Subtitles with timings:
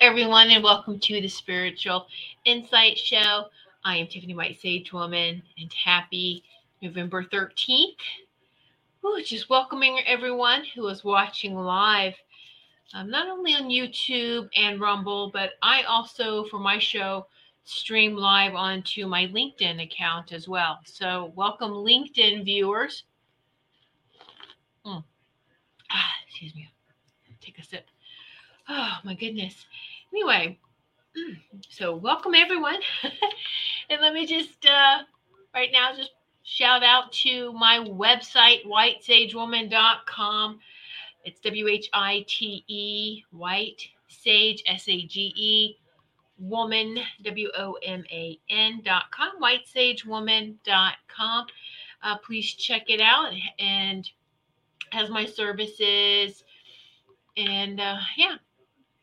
[0.00, 2.06] everyone, and welcome to the Spiritual
[2.46, 3.44] Insight Show.
[3.84, 6.42] I am Tiffany White Sage Woman, and happy
[6.80, 7.96] November 13th.
[9.04, 12.14] Ooh, just welcoming everyone who is watching live,
[12.94, 17.26] um, not only on YouTube and Rumble, but I also, for my show,
[17.64, 20.78] stream live onto my LinkedIn account as well.
[20.86, 23.04] So, welcome, LinkedIn viewers.
[24.86, 25.04] Mm.
[25.90, 26.70] Ah, excuse me.
[27.42, 27.84] Take a sip.
[28.72, 29.66] Oh my goodness.
[30.12, 30.58] Anyway,
[31.16, 31.36] mm,
[31.68, 32.80] so welcome everyone.
[33.90, 35.02] and let me just uh
[35.54, 36.10] right now just
[36.42, 40.58] shout out to my website, whitesagewoman.com.
[41.24, 45.76] It's W H I T E, white sage, S A G E,
[46.38, 51.46] woman, W O M A N dot com, whitesagewoman.com.
[52.02, 54.10] Uh, please check it out and
[54.90, 56.42] has my services
[57.36, 58.36] and uh, yeah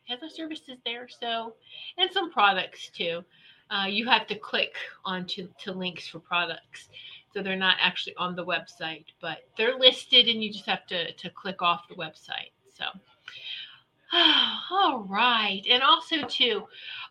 [0.08, 1.54] has services there so
[1.98, 3.24] and some products too
[3.70, 4.76] uh, you have to click
[5.06, 6.90] onto to links for products
[7.34, 11.12] so they're not actually on the website but they're listed and you just have to
[11.14, 12.86] to click off the website so
[14.72, 16.64] all right and also too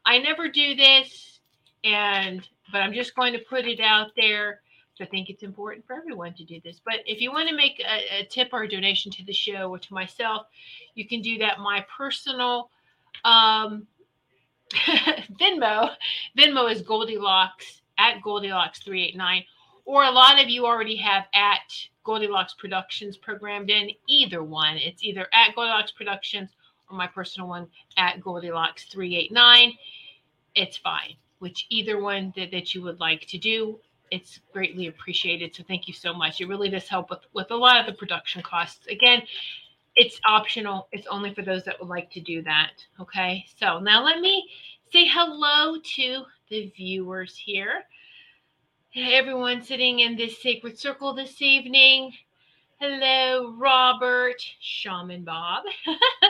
[0.05, 1.41] i never do this
[1.85, 4.61] and but i'm just going to put it out there
[5.01, 6.81] I think it's important for everyone to do this.
[6.85, 9.71] But if you want to make a, a, tip or a donation to the show
[9.71, 10.47] or to myself,
[10.95, 11.59] you can do that.
[11.59, 12.71] My personal
[13.25, 13.87] um,
[14.72, 15.91] Venmo,
[16.38, 19.44] Venmo is Goldilocks at Goldilocks three eight nine,
[19.84, 21.72] or a lot of you already have at
[22.05, 23.91] Goldilocks Productions programmed in.
[24.09, 26.50] Either one, it's either at Goldilocks Productions
[26.91, 29.72] or my personal one at Goldilocks three eight nine.
[30.55, 31.16] It's fine.
[31.38, 33.78] Which either one that, that you would like to do,
[34.10, 35.55] it's greatly appreciated.
[35.55, 36.41] So thank you so much.
[36.41, 38.87] It really does help with with a lot of the production costs.
[38.87, 39.22] Again,
[39.97, 40.89] it's optional.
[40.93, 42.73] It's only for those that would like to do that.
[43.01, 43.45] Okay.
[43.59, 44.49] So now let me
[44.93, 47.84] say hello to the viewers here.
[48.95, 52.12] Everyone sitting in this sacred circle this evening.
[52.79, 55.65] Hello, Robert, Shaman Bob.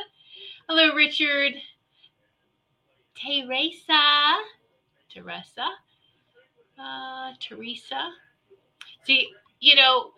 [0.69, 1.55] hello, Richard.
[3.15, 4.37] Teresa.
[5.13, 5.69] Teresa.
[6.79, 8.11] Uh, Teresa.
[9.05, 9.29] See,
[9.61, 10.13] you know,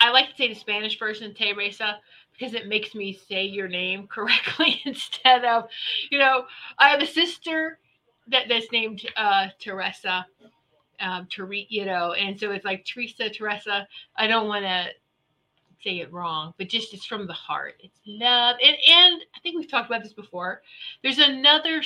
[0.00, 1.98] I like to say the Spanish version, Teresa,
[2.40, 5.68] because it makes me say your name correctly instead of,
[6.10, 6.46] you know,
[6.78, 7.78] I have a sister
[8.28, 10.26] that that's named uh, Teresa,
[11.00, 13.88] um, Teresa, you know, and so it's like Teresa, Teresa.
[14.16, 14.88] I don't want to
[15.84, 17.74] say it wrong, but just it's from the heart.
[17.80, 20.62] It's love, and and I think we've talked about this before.
[21.02, 21.82] There's another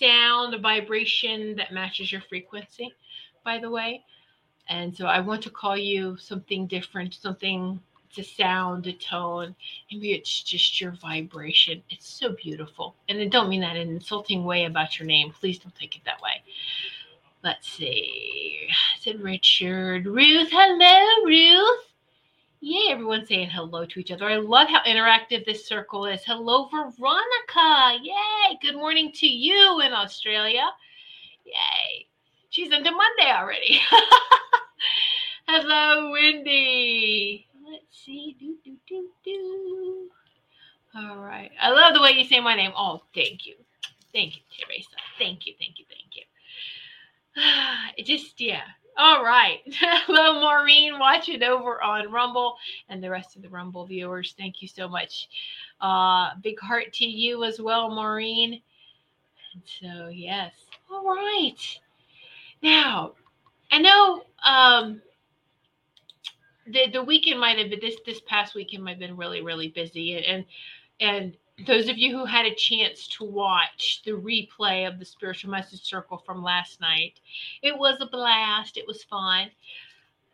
[0.00, 2.92] sound, vibration that matches your frequency.
[3.44, 4.04] By the way,
[4.68, 7.80] And so I want to call you something different, something
[8.16, 9.54] to sound, a tone.
[9.90, 11.82] Maybe it's just your vibration.
[11.90, 12.96] It's so beautiful.
[13.08, 15.32] And I don't mean that in an insulting way about your name.
[15.32, 16.42] Please don't take it that way.
[17.44, 18.68] Let's see.
[18.98, 20.06] Said Richard.
[20.06, 21.84] Ruth, hello, Ruth.
[22.60, 24.24] Yay, everyone's saying hello to each other.
[24.24, 26.24] I love how interactive this circle is.
[26.24, 28.02] Hello, Veronica.
[28.02, 28.58] Yay.
[28.60, 30.66] Good morning to you in Australia.
[31.44, 32.06] Yay.
[32.48, 33.80] She's into Monday already.
[35.46, 37.46] hello, Wendy.
[38.04, 38.36] See.
[38.38, 40.08] Do, do, do, do.
[40.94, 41.50] All right.
[41.60, 42.72] I love the way you say my name.
[42.76, 43.54] Oh, thank you.
[44.12, 44.96] Thank you, Teresa.
[45.18, 46.22] Thank you, thank you, thank you.
[47.98, 48.62] It just, yeah,
[48.96, 49.58] all right.
[49.66, 52.56] Hello, Maureen, watching over on Rumble
[52.88, 54.34] and the rest of the Rumble viewers.
[54.38, 55.28] Thank you so much.
[55.82, 58.62] Uh, big heart to you as well, Maureen.
[59.52, 60.52] And so, yes.
[60.90, 61.78] All right.
[62.62, 63.12] Now,
[63.70, 65.02] I know um,
[66.72, 69.68] the the weekend might have been this this past weekend might have been really really
[69.68, 70.44] busy and
[71.00, 71.36] and
[71.66, 75.82] those of you who had a chance to watch the replay of the spiritual message
[75.82, 77.14] circle from last night,
[77.62, 78.76] it was a blast.
[78.76, 79.48] It was fun.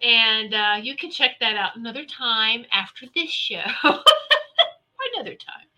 [0.02, 3.62] And uh, you can check that out another time after this show.
[5.14, 5.68] another time.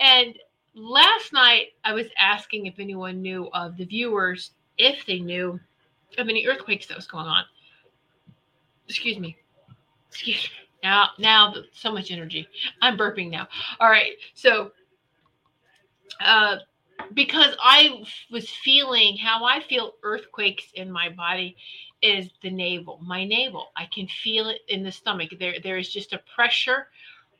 [0.00, 0.36] And
[0.74, 5.60] last night, I was asking if anyone knew of the viewers, if they knew
[6.18, 7.44] of any earthquakes that was going on.
[8.88, 9.36] Excuse me.
[10.10, 10.68] Excuse me.
[10.82, 12.48] Now, now so much energy.
[12.82, 13.48] I'm burping now.
[13.78, 14.12] All right.
[14.34, 14.72] So,
[16.20, 16.56] uh,
[17.14, 21.56] because I was feeling how I feel earthquakes in my body
[22.02, 23.68] is the navel, my navel.
[23.76, 25.30] I can feel it in the stomach.
[25.38, 26.88] There, there is just a pressure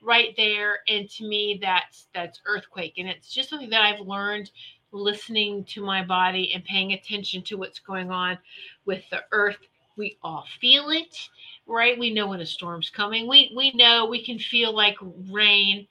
[0.03, 4.51] right there, and to me, that's that's earthquake, and it's just something that I've learned
[4.93, 8.39] listening to my body and paying attention to what's going on
[8.87, 9.59] with the earth.
[9.97, 11.29] We all feel it
[11.71, 11.99] right?
[11.99, 13.29] We know when a storm's coming.
[13.29, 14.97] We we know we can feel like
[15.31, 15.87] rain.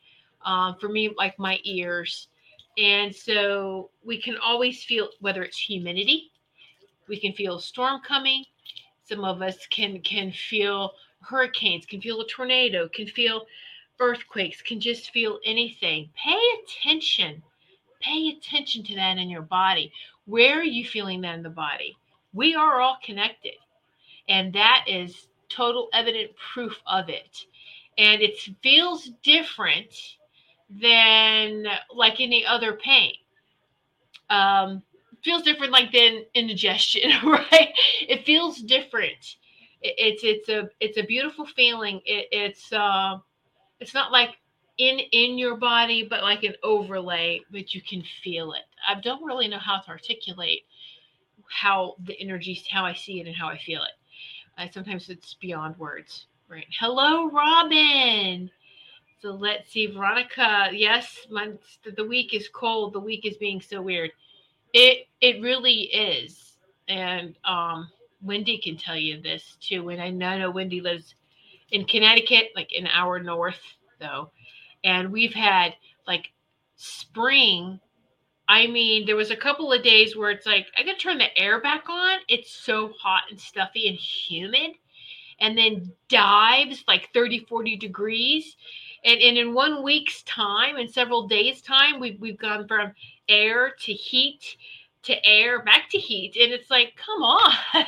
[0.45, 2.29] Um, for me, like my ears,
[2.77, 6.31] and so we can always feel whether it's humidity.
[7.09, 8.45] We can feel a storm coming.
[9.03, 13.45] Some of us can can feel hurricanes, can feel a tornado, can feel
[13.99, 16.09] earthquakes, can just feel anything.
[16.15, 17.43] Pay attention.
[18.01, 19.91] Pay attention to that in your body.
[20.25, 21.97] Where are you feeling that in the body?
[22.33, 23.55] We are all connected.
[24.29, 27.45] And that is total evident proof of it.
[27.97, 29.93] And it feels different
[30.69, 33.13] than like any other pain.
[34.29, 34.83] Um,
[35.23, 37.73] feels different like than indigestion, right?
[38.01, 39.37] It feels different.
[39.81, 42.01] It, it's it's a it's a beautiful feeling.
[42.05, 43.17] It, it's uh,
[43.79, 44.37] it's not like
[44.77, 48.63] in in your body, but like an overlay, but you can feel it.
[48.87, 50.63] I don't really know how to articulate
[51.49, 53.98] how the energy, how I see it, and how I feel it.
[54.67, 56.65] Sometimes it's beyond words, right?
[56.79, 58.51] Hello, Robin.
[59.21, 60.69] So let's see, Veronica.
[60.73, 61.27] Yes,
[61.95, 62.93] the week is cold.
[62.93, 64.11] The week is being so weird.
[64.73, 66.57] It it really is,
[66.87, 67.89] and um,
[68.21, 69.89] Wendy can tell you this too.
[69.89, 71.15] And I know Wendy lives
[71.71, 73.61] in Connecticut, like an hour north
[73.99, 74.31] though,
[74.83, 75.75] and we've had
[76.07, 76.31] like
[76.75, 77.79] spring
[78.49, 81.37] I mean, there was a couple of days where it's like, I gotta turn the
[81.37, 82.17] air back on.
[82.27, 84.71] It's so hot and stuffy and humid.
[85.39, 88.57] And then dives like 30, 40 degrees.
[89.05, 92.93] And, and in one week's time, in several days' time, we've, we've gone from
[93.29, 94.57] air to heat
[95.03, 96.35] to air back to heat.
[96.35, 97.53] And it's like, come on.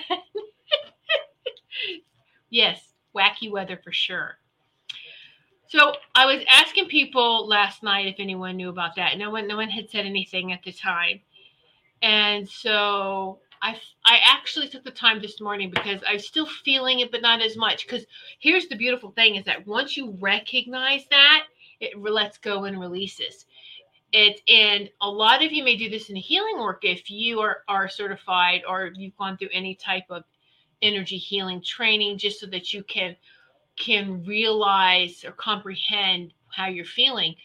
[2.51, 4.37] yes, wacky weather for sure.
[5.71, 9.17] So I was asking people last night if anyone knew about that.
[9.17, 11.21] No one, no one had said anything at the time,
[12.01, 17.09] and so I, I actually took the time this morning because I'm still feeling it,
[17.09, 17.87] but not as much.
[17.87, 18.05] Because
[18.39, 21.45] here's the beautiful thing: is that once you recognize that,
[21.79, 23.45] it lets go and releases.
[24.11, 27.59] It and a lot of you may do this in healing work if you are
[27.69, 30.25] are certified or you've gone through any type of
[30.81, 33.15] energy healing training, just so that you can
[33.77, 37.35] can realize or comprehend how you're feeling,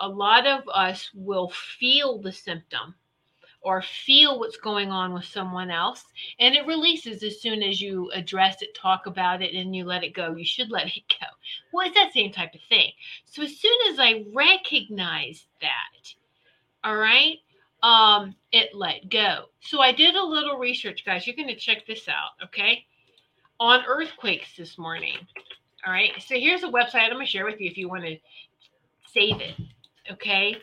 [0.00, 2.94] a lot of us will feel the symptom
[3.64, 6.04] or feel what's going on with someone else
[6.38, 10.04] and it releases as soon as you address it talk about it and you let
[10.04, 10.36] it go.
[10.36, 11.26] You should let it go.
[11.72, 12.92] Well it's that same type of thing.
[13.24, 16.14] So as soon as i recognize that
[16.84, 17.38] all right
[17.82, 19.46] um it let go.
[19.60, 21.26] So i did a little research guys.
[21.26, 22.84] You're going to check this out okay
[23.60, 25.16] on earthquakes this morning.
[25.86, 26.12] All right.
[26.18, 28.16] So here's a website I'm going to share with you if you want to
[29.12, 29.54] save it.
[30.10, 30.54] Okay.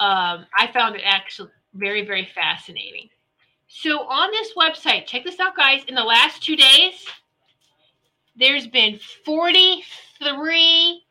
[0.00, 3.08] Um, I found it actually very, very fascinating.
[3.68, 5.82] So on this website, check this out, guys.
[5.88, 7.06] In the last two days,
[8.36, 11.02] there's been 43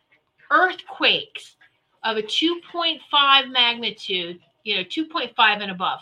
[0.51, 1.55] earthquakes
[2.03, 5.99] of a 2.5 magnitude, you know, 2.5 and above.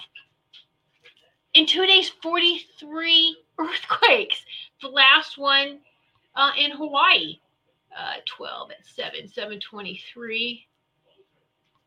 [1.54, 4.44] In two days, 43 earthquakes.
[4.82, 5.80] The last one
[6.36, 7.40] uh, in Hawaii,
[7.98, 10.68] uh, 12 at 7, 723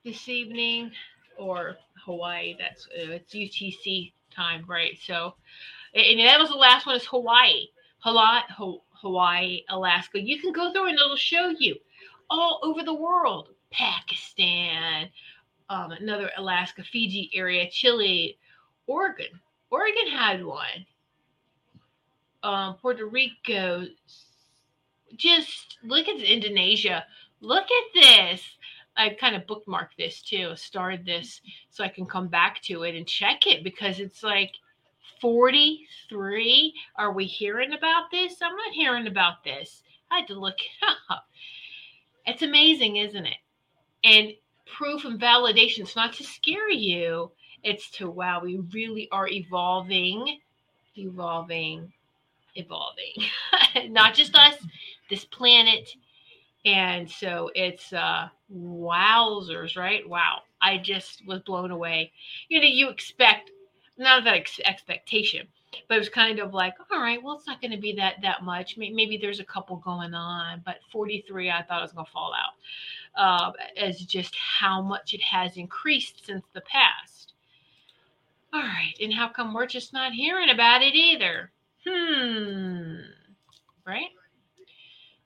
[0.04, 0.90] this evening,
[1.38, 4.98] or Hawaii, that's uh, it's UTC time, right?
[5.02, 5.34] So,
[5.94, 7.66] and that was the last one is Hawaii,
[8.00, 10.20] Hawaii, Alaska.
[10.20, 11.76] You can go through and it'll show you
[12.28, 15.08] all over the world Pakistan,
[15.70, 18.38] um, another Alaska, Fiji area, Chile,
[18.86, 19.40] Oregon.
[19.70, 20.86] Oregon had one.
[22.42, 23.86] Um, Puerto Rico.
[25.16, 27.04] Just look at Indonesia.
[27.40, 28.42] Look at this.
[28.96, 32.94] I kind of bookmarked this too, starred this so I can come back to it
[32.94, 34.52] and check it because it's like
[35.20, 36.74] 43.
[36.96, 38.36] Are we hearing about this?
[38.42, 39.82] I'm not hearing about this.
[40.10, 41.26] I had to look it up.
[42.26, 43.38] It's amazing, isn't it?
[44.04, 44.34] And
[44.66, 47.30] proof and validation, it's not to scare you,
[47.62, 50.40] it's to, wow, we really are evolving,
[50.96, 51.92] evolving,
[52.54, 53.14] evolving.
[53.92, 54.56] not just us,
[55.10, 55.90] this planet.
[56.64, 60.08] And so it's uh wowzers, right?
[60.08, 60.42] Wow.
[60.60, 62.12] I just was blown away.
[62.48, 63.50] You know, you expect
[63.98, 65.46] not that ex- expectation,
[65.88, 68.16] but it was kind of like, all right, well, it's not going to be that
[68.22, 68.76] that much.
[68.76, 72.32] Maybe there's a couple going on, but 43, I thought I was going to fall
[72.34, 72.52] out.
[73.14, 77.34] Uh, as just how much it has increased since the past.
[78.54, 81.50] All right, and how come we're just not hearing about it either?
[81.86, 82.96] Hmm.
[83.86, 84.10] Right?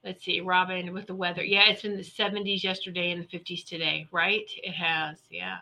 [0.05, 1.43] Let's see, Robin with the weather.
[1.45, 4.49] Yeah, it's in the 70s yesterday and the 50s today, right?
[4.63, 5.57] It has, yeah.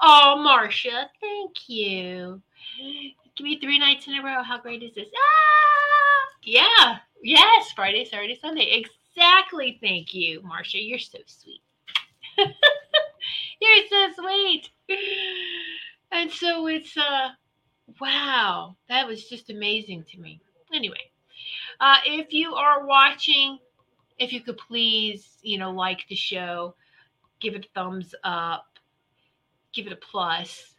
[0.00, 2.42] Oh, Marcia, thank you.
[3.34, 4.42] Give me three nights in a row.
[4.42, 5.08] How great is this?
[5.16, 8.84] Ah, yeah, yes, Friday, Saturday, Sunday.
[9.16, 9.78] Exactly.
[9.80, 10.78] Thank you, Marcia.
[10.78, 11.62] You're so sweet.
[12.36, 14.68] You're so sweet.
[16.10, 17.30] And so it's uh,
[18.00, 20.40] wow, that was just amazing to me.
[20.72, 21.10] Anyway,
[21.80, 23.58] uh, if you are watching,
[24.18, 26.74] if you could please, you know, like the show,
[27.40, 28.66] give it a thumbs up
[29.72, 30.74] give it a plus,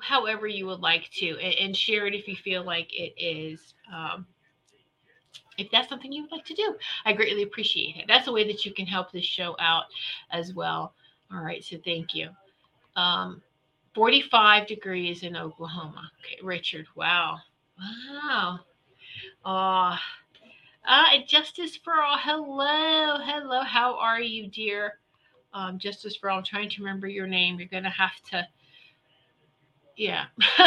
[0.00, 3.74] however you would like to, and, and share it if you feel like it is.
[3.92, 4.26] Um,
[5.58, 8.04] if that's something you would like to do, I greatly appreciate it.
[8.08, 9.84] That's a way that you can help this show out
[10.30, 10.94] as well.
[11.32, 12.30] All right, so thank you.
[12.96, 13.42] Um,
[13.94, 16.10] 45 degrees in Oklahoma.
[16.20, 16.86] Okay, Richard.
[16.96, 17.38] Wow.
[18.10, 18.60] Wow.
[19.44, 19.96] Uh,
[20.88, 22.18] uh, Justice for all.
[22.18, 23.18] Hello.
[23.24, 23.62] Hello.
[23.62, 24.98] How are you, dear?
[25.54, 26.38] um, Justice for All.
[26.38, 27.58] I'm trying to remember your name.
[27.58, 28.46] You're going to have to,
[29.96, 30.24] yeah.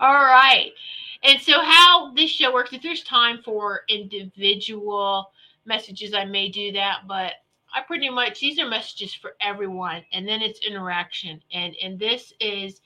[0.00, 0.72] all right.
[1.22, 5.30] And so, how this show works, if there's time for individual
[5.64, 7.32] messages, I may do that, but
[7.74, 12.32] I pretty much these are messages for everyone, and then it's interaction, and and this
[12.40, 12.80] is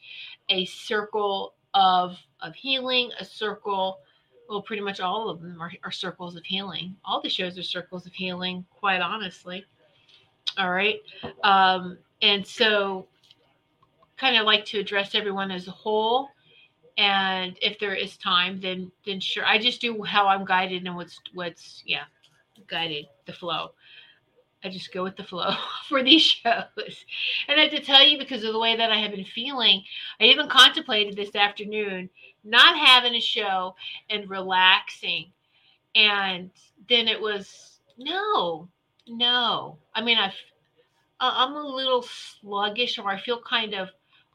[0.48, 4.00] a circle of of healing, a circle.
[4.48, 6.96] Well, pretty much all of them are, are circles of healing.
[7.04, 9.64] All the shows are circles of healing, quite honestly.
[10.58, 11.00] All right.
[11.44, 13.06] Um, and so
[14.16, 16.28] kind of like to address everyone as a whole.
[16.98, 19.46] And if there is time, then then sure.
[19.46, 22.04] I just do how I'm guided and what's what's yeah,
[22.66, 23.70] guided the flow.
[24.62, 25.54] I just go with the flow
[25.88, 27.04] for these shows.
[27.48, 29.82] And I have to tell you, because of the way that I have been feeling,
[30.20, 32.10] I even contemplated this afternoon
[32.44, 33.74] not having a show
[34.08, 35.32] and relaxing.
[35.94, 36.50] And
[36.88, 38.68] then it was no,
[39.06, 39.78] no.
[39.94, 40.34] I mean, I've,
[41.20, 43.88] I'm a little sluggish, or I feel kind of,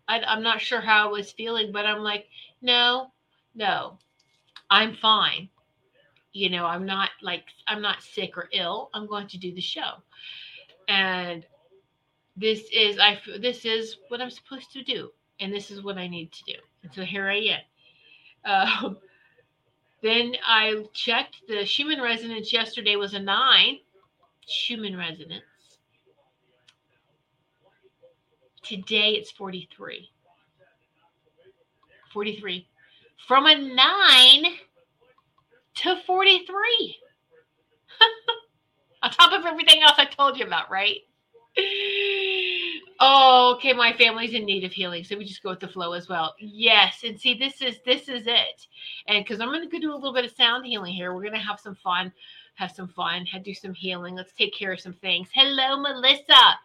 [0.07, 2.27] I, I'm not sure how I was feeling, but I'm like,
[2.61, 3.11] no,
[3.55, 3.97] no,
[4.69, 5.49] I'm fine.
[6.35, 8.89] You know, I'm not like, I'm not sick or ill.
[8.93, 10.03] I'm going to do the show.
[10.89, 11.45] And
[12.35, 15.11] this is, I, this is what I'm supposed to do.
[15.39, 16.59] And this is what I need to do.
[16.83, 17.61] And so here I am.
[18.47, 18.97] Um,
[20.03, 23.79] then I checked the Schumann resonance yesterday was a nine
[24.45, 25.41] Schumann resonance.
[28.61, 30.07] Today it's 43.
[32.13, 32.67] 43.
[33.27, 34.45] From a 9
[35.75, 36.97] to 43.
[39.03, 40.97] On top of everything else I told you about, right?
[43.01, 43.73] Oh, okay.
[43.73, 46.33] My family's in need of healing, so we just go with the flow as well.
[46.39, 48.67] Yes, and see, this is this is it.
[49.07, 51.37] And because I'm to go do a little bit of sound healing here, we're to
[51.37, 52.13] have some fun
[52.55, 54.15] have some fun, have do some healing.
[54.15, 55.29] Let's take care of some things.
[55.33, 56.55] Hello, Melissa.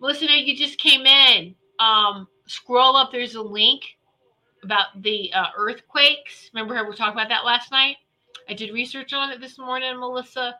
[0.00, 1.54] Melissa, you just came in.
[1.78, 3.12] Um, scroll up.
[3.12, 3.82] There's a link
[4.62, 6.50] about the uh, earthquakes.
[6.52, 7.96] Remember how we were talking about that last night?
[8.48, 10.54] I did research on it this morning, Melissa.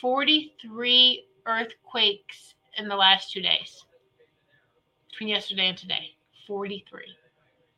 [0.00, 3.84] 43 earthquakes in the last two days
[5.10, 6.14] between yesterday and today.
[6.46, 7.02] 43.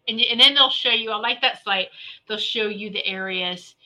[0.08, 1.88] And, and then they'll show you, I like that site,
[2.26, 3.76] they'll show you the areas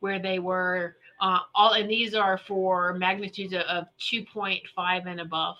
[0.00, 0.96] where they were.
[1.20, 5.56] Uh, all and these are for magnitudes of, of 2.5 and above.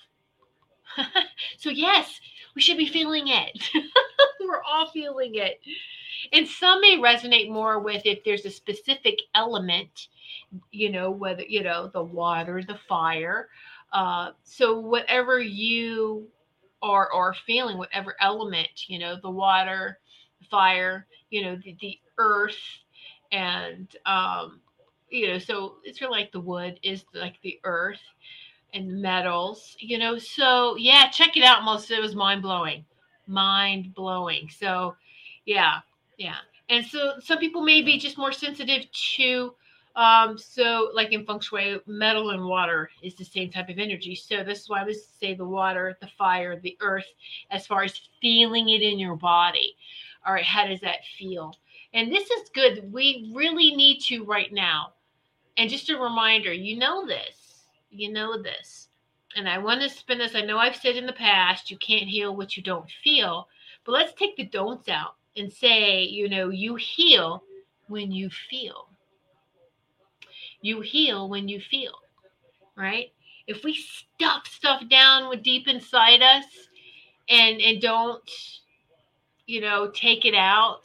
[1.59, 2.21] so yes,
[2.55, 3.71] we should be feeling it.
[4.41, 5.61] We're all feeling it.
[6.33, 10.09] And some may resonate more with if there's a specific element,
[10.71, 13.49] you know, whether, you know, the water, the fire.
[13.93, 16.29] Uh, so whatever you
[16.83, 19.99] are, are feeling, whatever element, you know, the water,
[20.41, 22.59] the fire, you know, the, the earth,
[23.33, 24.61] and, um,
[25.11, 28.01] you know, so it's really like the wood is like the earth
[28.75, 30.19] and metals, you know.
[30.19, 31.65] So yeah, check it out.
[31.65, 32.85] Most it was mind blowing,
[33.27, 34.51] mind blowing.
[34.51, 34.97] So
[35.47, 35.79] yeah,
[36.19, 36.37] yeah.
[36.69, 39.55] And so some people may be just more sensitive to
[39.97, 44.15] um so like in feng shui metal and water is the same type of energy
[44.15, 47.07] so this is why i would say the water the fire the earth
[47.51, 49.77] as far as feeling it in your body
[50.27, 51.55] all right how does that feel
[51.93, 54.93] and this is good we really need to right now
[55.59, 57.44] and just a reminder you know this
[57.95, 58.89] you know this
[59.37, 62.09] and i want to spin this i know i've said in the past you can't
[62.09, 63.49] heal what you don't feel
[63.85, 67.43] but let's take the don'ts out and say, you know, you heal
[67.89, 68.89] when you feel.
[70.63, 71.93] You heal when you feel,
[72.77, 73.13] right?
[73.47, 76.47] If we stuff stuff down with deep inside us
[77.29, 78.31] and and don't,
[79.47, 80.85] you know, take it out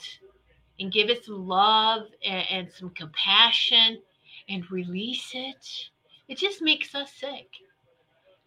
[0.79, 4.01] and give it some love and, and some compassion
[4.49, 5.89] and release it,
[6.29, 7.47] it just makes us sick.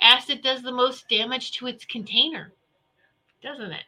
[0.00, 2.52] Acid does the most damage to its container,
[3.42, 3.84] doesn't it?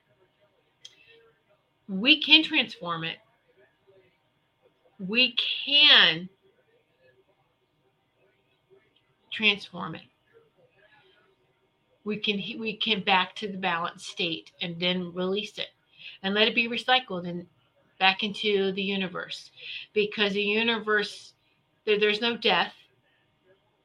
[1.88, 3.18] we can transform it.
[4.98, 6.28] We can
[9.32, 10.02] transform it.
[12.04, 15.68] We can we can back to the balanced state and then release it
[16.22, 17.46] and let it be recycled and
[17.98, 19.50] back into the universe
[19.94, 21.32] because the universe
[21.86, 22.74] there, there's no death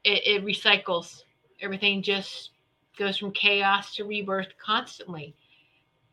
[0.04, 1.22] it, it recycles.
[1.60, 2.50] Everything just
[2.98, 5.34] goes from chaos to rebirth constantly.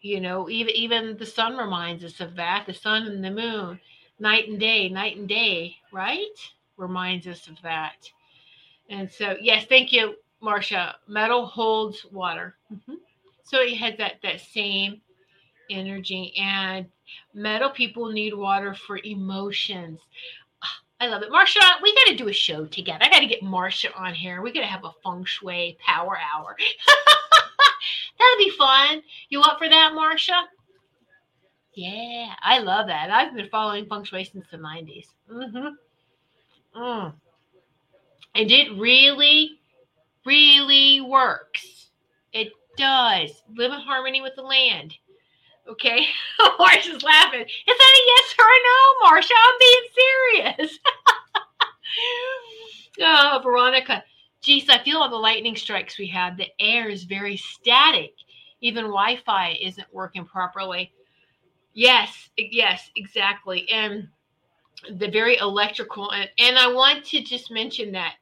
[0.01, 2.65] You know even even the sun reminds us of that.
[2.65, 3.79] The sun and the moon
[4.19, 6.37] night and day night and day right?
[6.77, 8.09] Reminds us of that.
[8.89, 10.95] And so yes thank you marcia.
[11.07, 12.55] Metal holds water.
[12.71, 12.95] Mm-hmm.
[13.43, 15.01] so it has that that same
[15.69, 16.33] energy.
[16.39, 16.85] And
[17.33, 19.99] metal people need water for emotions
[20.99, 21.31] I love it.
[21.31, 23.03] Marcia, we got to do a show together.
[23.03, 24.41] I got to get Marcia on here.
[24.41, 26.55] We got to have a feng shui power hour.
[28.19, 29.03] That'll be fun.
[29.29, 30.43] You up for that, Marcia?
[31.75, 33.11] Yeah, I love that.
[33.11, 35.05] I've been following feng shui since the 90s.
[35.31, 36.79] Mm-hmm.
[36.81, 37.13] Mm.
[38.33, 39.59] And it really,
[40.25, 41.89] really works.
[42.33, 43.43] It does.
[43.55, 44.95] Live in harmony with the land.
[45.69, 46.05] Okay.
[46.59, 47.41] Marcia's laughing.
[47.41, 49.37] Is that a yes or a no, Marsha?
[49.47, 49.87] I'm being
[50.59, 50.79] serious.
[53.01, 54.03] oh, Veronica
[54.47, 56.37] geez, I feel all the lightning strikes we had.
[56.37, 58.13] The air is very static.
[58.61, 60.93] Even Wi Fi isn't working properly.
[61.73, 63.69] Yes, yes, exactly.
[63.69, 64.07] And
[64.97, 66.11] the very electrical.
[66.11, 68.13] And, and I want to just mention that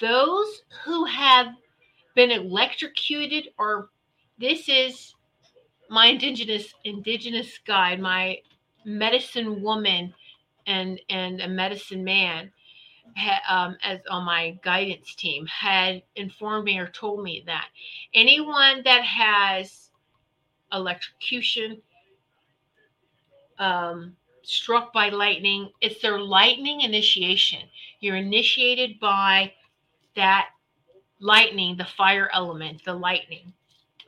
[0.00, 1.48] those who have
[2.14, 3.90] been electrocuted or
[4.38, 5.14] this is
[5.88, 8.38] my indigenous indigenous guide my
[8.84, 10.12] medicine woman
[10.66, 12.50] and and a medicine man
[13.48, 17.68] um, as on my guidance team had informed me or told me that
[18.14, 19.90] anyone that has
[20.72, 21.80] electrocution
[23.58, 27.60] um, struck by lightning it's their lightning initiation.
[28.00, 29.52] You're initiated by
[30.14, 30.50] that
[31.20, 33.52] lightning the fire element the lightning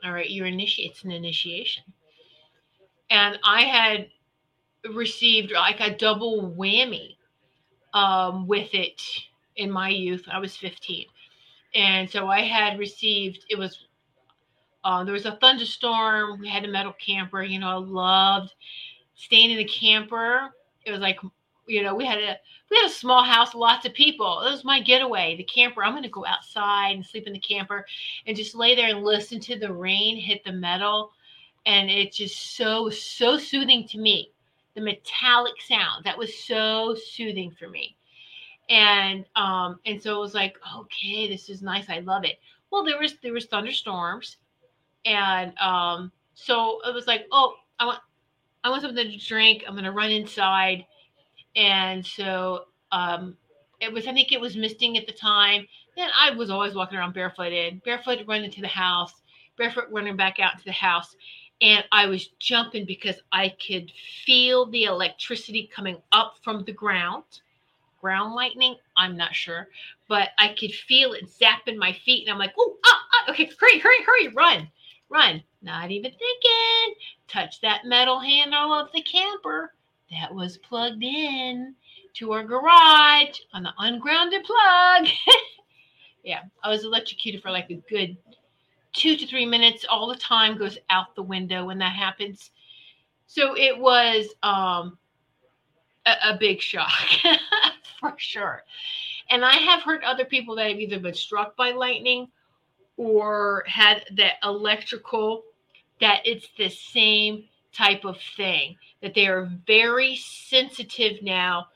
[0.03, 1.83] all right you're initiate it's an initiation
[3.09, 4.07] and i had
[4.93, 7.15] received like a double whammy
[7.93, 9.01] um, with it
[9.55, 10.25] in my youth.
[10.31, 11.05] I was 15.
[11.75, 13.85] And so I had received, it was,
[14.83, 16.39] uh, there was a thunderstorm.
[16.39, 17.43] We had a metal camper.
[17.43, 18.53] You know, I loved
[19.15, 20.49] staying in the camper.
[20.85, 21.19] It was like,
[21.69, 22.35] you know, we had a,
[22.69, 24.41] we had a small house, lots of people.
[24.41, 25.83] It was my getaway, the camper.
[25.83, 27.85] I'm going to go outside and sleep in the camper
[28.25, 31.11] and just lay there and listen to the rain hit the metal.
[31.65, 34.31] And it's just so, so soothing to me
[34.75, 37.97] the metallic sound that was so soothing for me
[38.69, 42.37] and um and so it was like okay this is nice i love it
[42.69, 44.37] well there was there was thunderstorms
[45.05, 47.99] and um so it was like oh i want
[48.63, 49.63] I want something to drink.
[49.67, 50.85] I'm gonna run inside,
[51.59, 53.35] and so um,
[53.81, 54.07] it was.
[54.07, 55.67] I think it was misting at the time.
[55.95, 59.13] Then I was always walking around barefooted, barefoot running to the house,
[59.57, 61.15] barefoot running back out to the house,
[61.61, 63.91] and I was jumping because I could
[64.25, 67.25] feel the electricity coming up from the ground.
[67.99, 69.67] Ground lightning, I'm not sure,
[70.07, 73.51] but I could feel it zapping my feet, and I'm like, "Oh, ah, ah, okay,
[73.59, 74.69] hurry, hurry, hurry, run,
[75.09, 76.95] run!" Not even thinking.
[77.27, 79.73] Touch that metal handle of the camper
[80.11, 81.75] that was plugged in
[82.15, 85.07] to our garage on the ungrounded plug.
[86.23, 88.17] yeah, I was electrocuted for like a good
[88.93, 89.85] two to three minutes.
[89.89, 92.51] All the time goes out the window when that happens.
[93.27, 94.97] So it was um,
[96.05, 96.91] a, a big shock
[97.99, 98.63] for sure.
[99.29, 102.27] And I have heard other people that have either been struck by lightning
[102.97, 105.43] or had that electrical,
[106.01, 111.67] that it's the same type of thing, that they are very sensitive now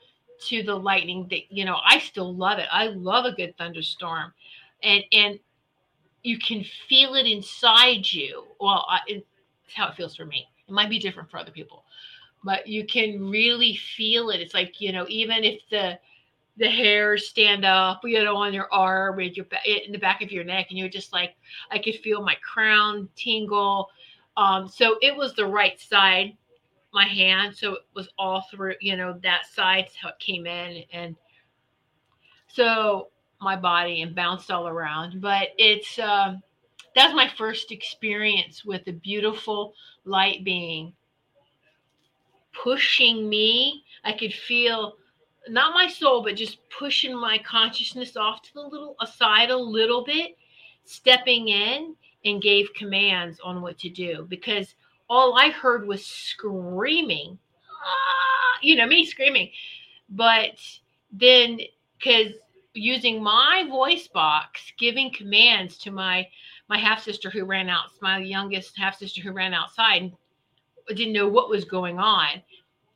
[0.46, 1.26] to the lightning.
[1.30, 2.66] That you know i still love it.
[2.70, 4.32] I love a good thunderstorm.
[4.82, 5.38] And and
[6.22, 8.44] you can feel it inside you.
[8.60, 9.26] Well I, it's
[9.74, 10.46] how it feels for me.
[10.66, 11.84] It might be different for other people
[12.44, 14.40] but you can really feel it.
[14.40, 15.98] It's like you know even if the
[16.56, 20.30] the hairs stand up you know on your arm and your in the back of
[20.30, 21.34] your neck and you're just like
[21.72, 23.88] i could feel my crown tingle.
[24.36, 26.36] Um so it was the right side
[26.94, 30.84] my hand so it was all through you know that side how it came in
[30.92, 31.16] and
[32.54, 33.08] so
[33.40, 35.20] my body and bounced all around.
[35.20, 36.42] But it's um
[36.94, 40.92] that's my first experience with a beautiful light being
[42.52, 43.84] pushing me.
[44.04, 44.94] I could feel
[45.48, 50.04] not my soul but just pushing my consciousness off to the little aside a little
[50.04, 50.36] bit
[50.84, 54.26] stepping in and gave commands on what to do.
[54.28, 54.74] Because
[55.14, 57.38] all I heard was screaming,
[57.70, 59.50] ah, you know, me screaming.
[60.08, 60.58] But
[61.12, 61.60] then,
[61.96, 62.32] because
[62.74, 66.26] using my voice box, giving commands to my
[66.68, 70.10] my half sister who ran out, my youngest half sister who ran outside,
[70.88, 72.42] didn't know what was going on,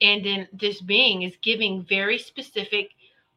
[0.03, 2.91] and then this being is giving very specific.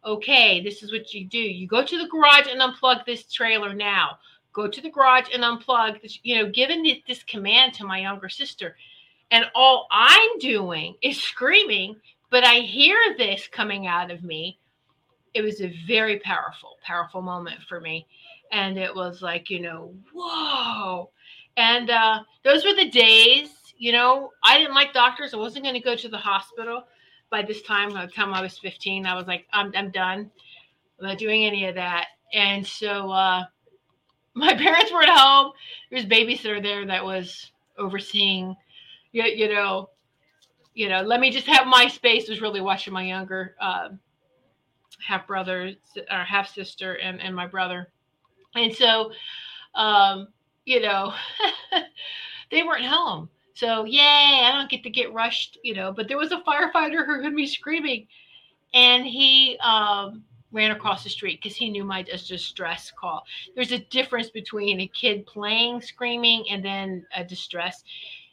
[0.04, 1.38] Okay, this is what you do.
[1.38, 4.18] You go to the garage and unplug this trailer now
[4.54, 8.30] go to the garage and unplug you know, giving this, this command to my younger
[8.30, 8.76] sister.
[9.32, 11.96] And all I'm doing is screaming,
[12.30, 14.60] but I hear this coming out of me.
[15.34, 18.06] It was a very powerful, powerful moment for me.
[18.52, 21.10] And it was like, you know, whoa.
[21.56, 25.34] And uh, those were the days, you know, I didn't like doctors.
[25.34, 26.84] I wasn't going to go to the hospital
[27.30, 27.94] by this time.
[27.94, 30.30] By the time I was 15, I was like, I'm, I'm done.
[31.00, 32.08] I'm not doing any of that.
[32.34, 33.44] And so, uh,
[34.34, 35.52] my parents were at home.
[35.90, 38.56] There was babysitter there that was overseeing,
[39.12, 39.90] you, you know,
[40.74, 43.90] you know, let me just have my space was really watching my younger uh,
[45.06, 45.74] half brother
[46.10, 47.90] or half sister and, and my brother.
[48.56, 49.12] And so,
[49.76, 50.28] um,
[50.66, 51.14] you know,
[52.52, 53.30] they weren't home.
[53.54, 57.06] So, yay, I don't get to get rushed, you know, but there was a firefighter
[57.06, 58.08] who heard me screaming
[58.74, 63.24] and he, um, ran across the street because he knew my distress call.
[63.56, 67.84] There's a difference between a kid playing, screaming, and then a distress.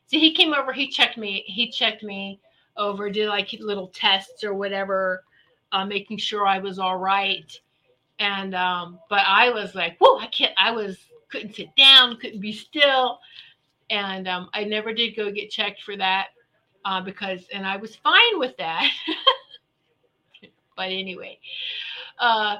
[0.07, 2.41] So he came over, he checked me, he checked me
[2.77, 5.25] over, did like little tests or whatever,
[5.73, 7.53] uh, making sure I was all right.
[8.19, 12.41] And um, but I was like, whoa, I can't, I was couldn't sit down, couldn't
[12.41, 13.21] be still.
[13.91, 16.29] And um, I never did go get checked for that
[16.85, 18.91] uh, because, and I was fine with that.
[20.77, 21.39] but anyway,
[22.21, 22.57] uh,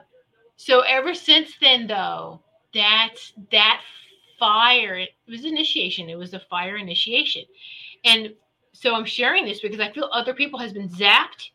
[0.57, 2.41] so ever since then, though,
[2.75, 3.15] that
[3.51, 3.81] that
[4.39, 6.09] fire it was initiation.
[6.09, 7.45] It was a fire initiation,
[8.05, 8.35] and
[8.73, 11.51] so I'm sharing this because I feel other people has been zapped,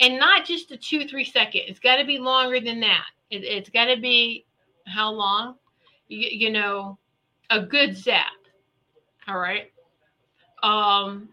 [0.00, 1.62] and not just a two three second.
[1.66, 3.06] It's got to be longer than that.
[3.30, 4.44] It, it's got to be
[4.86, 5.56] how long?
[6.08, 6.98] You, you know,
[7.50, 8.26] a good zap.
[9.26, 9.70] All right.
[10.62, 11.28] Um,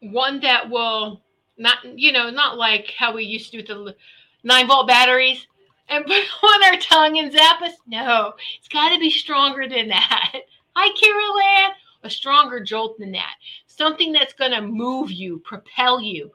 [0.00, 1.22] one that will
[1.56, 3.96] not, you know, not like how we used to do with the
[4.46, 5.46] nine volt batteries
[5.88, 7.74] and put on our tongue and zap us?
[7.86, 10.32] No, it's got to be stronger than that.
[10.76, 11.70] Hi, Carol Ann.
[12.04, 13.34] A stronger jolt than that.
[13.66, 16.30] Something that's going to move you, propel you.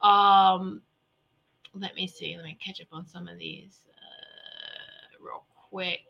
[0.00, 0.82] Um,
[1.74, 2.36] let me see.
[2.36, 6.02] Let me catch up on some of these uh, real quick.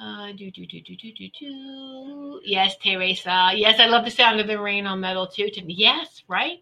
[0.00, 2.40] Uh, do, do, do, do, do, do, do.
[2.44, 3.52] Yes, Teresa.
[3.54, 5.48] Yes, I love the sound of the rain on metal too.
[5.54, 6.58] Yes, right?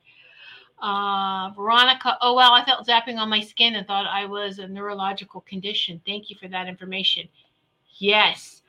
[0.83, 4.66] Uh, Veronica, oh well, I felt zapping on my skin and thought I was a
[4.66, 6.01] neurological condition.
[6.05, 7.29] Thank you for that information.
[7.99, 8.62] Yes,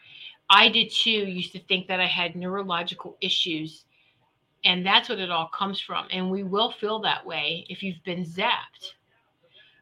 [0.49, 1.10] I did too.
[1.10, 3.86] Used to think that I had neurological issues.
[4.65, 6.08] and that's what it all comes from.
[6.12, 8.93] And we will feel that way if you've been zapped.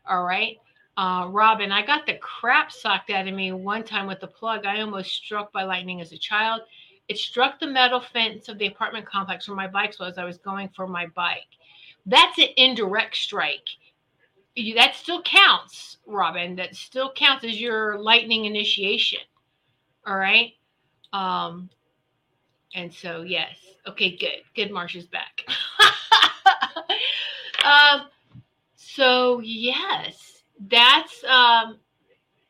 [0.08, 0.58] All right.
[0.98, 4.66] Uh, Robin, I got the crap sucked out of me one time with the plug.
[4.66, 6.62] I almost struck by lightning as a child.
[7.08, 10.18] It struck the metal fence of the apartment complex where my bike was.
[10.18, 11.48] I was going for my bike.
[12.06, 13.68] That's an indirect strike.
[14.56, 16.56] You, that still counts, Robin.
[16.56, 19.20] That still counts as your lightning initiation.
[20.06, 20.54] All right.
[21.14, 21.70] Um,
[22.76, 23.56] and so, yes.
[23.88, 24.44] Okay, good.
[24.56, 24.72] Good.
[24.72, 25.44] Marsha's back.
[27.64, 28.08] um,
[28.76, 31.78] so, yes, that's um,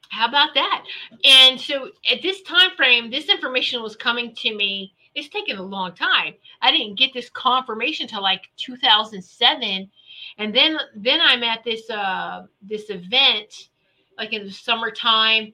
[0.10, 0.84] how about that?
[1.24, 4.94] And so at this time frame, this information was coming to me.
[5.14, 6.36] It's taken a long time.
[6.62, 9.92] I didn't get this confirmation till like 2007,
[10.38, 13.70] and then then I'm at this uh this event
[14.18, 15.54] like in the summertime,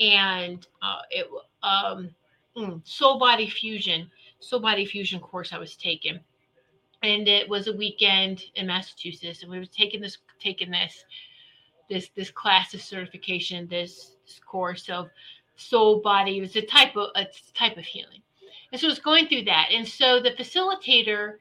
[0.00, 1.26] and uh, it
[1.62, 2.10] um
[2.56, 6.18] mm, soul body fusion soul body fusion course I was taking,
[7.02, 11.04] and it was a weekend in Massachusetts, and we were taking this taking this
[11.88, 15.08] this this class of certification, this, this course of
[15.56, 16.38] soul body.
[16.38, 18.22] It was a type of a type of healing,
[18.74, 19.68] and so it's going through that.
[19.70, 21.34] And so the facilitator,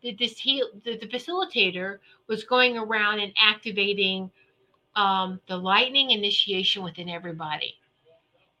[0.00, 1.98] the, this heal, the, the facilitator
[2.28, 4.30] was going around and activating
[4.96, 7.74] um, the lightning initiation within everybody.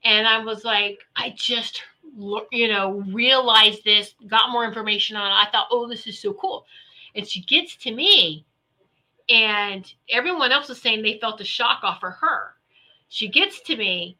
[0.04, 1.80] And I was like, I just
[2.52, 5.34] you know realized this, got more information on it.
[5.34, 6.66] I thought, oh, this is so cool.
[7.14, 8.44] And she gets to me
[9.30, 12.56] and everyone else was saying they felt a shock off of her.
[13.08, 14.18] She gets to me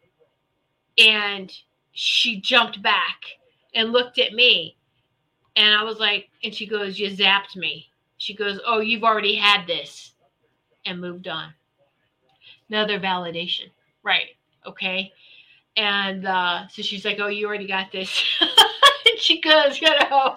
[0.96, 1.52] and
[1.92, 3.38] she jumped back
[3.74, 4.76] and looked at me.
[5.56, 7.88] And I was like, and she goes, You zapped me.
[8.18, 10.12] She goes, Oh, you've already had this.
[10.86, 11.52] And moved on.
[12.68, 13.70] Another validation.
[14.02, 14.36] Right.
[14.66, 15.12] Okay.
[15.76, 18.24] And uh, so she's like, Oh, you already got this.
[18.40, 20.36] and she goes, You know,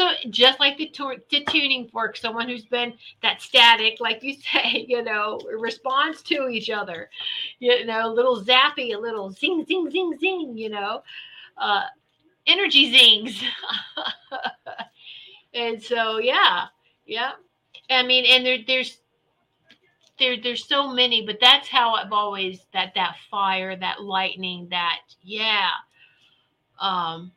[0.00, 0.90] so just like the,
[1.30, 6.48] the tuning fork, someone who's been that static, like you say, you know, responds to
[6.48, 7.10] each other,
[7.58, 11.02] you know, a little zappy, a little zing, zing, zing, zing, you know,
[11.58, 11.82] uh,
[12.50, 13.42] energy zings.
[15.54, 16.66] and so, yeah,
[17.06, 17.32] yeah.
[17.88, 18.98] I mean, and there, there's,
[20.18, 25.00] there, there's so many, but that's how I've always that that fire, that lightning, that
[25.22, 25.70] yeah.
[26.80, 27.32] Um,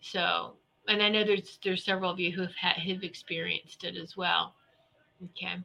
[0.00, 0.54] so
[0.88, 4.16] and I know there's there's several of you who have had, have experienced it as
[4.16, 4.54] well.
[5.24, 5.56] Okay,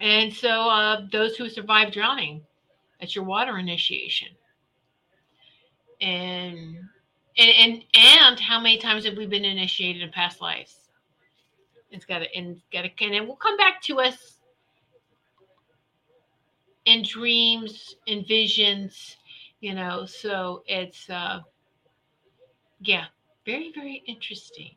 [0.00, 2.42] and so uh, those who survived drowning,
[2.98, 4.28] that's your water initiation.
[6.00, 6.76] And
[7.38, 10.76] and and and how many times have we been initiated in past lives?
[11.90, 14.38] It's got to and got to and it will come back to us
[16.84, 19.16] in dreams, in visions,
[19.60, 20.06] you know.
[20.06, 21.40] So it's uh,
[22.80, 23.06] yeah
[23.46, 24.70] very, very interesting.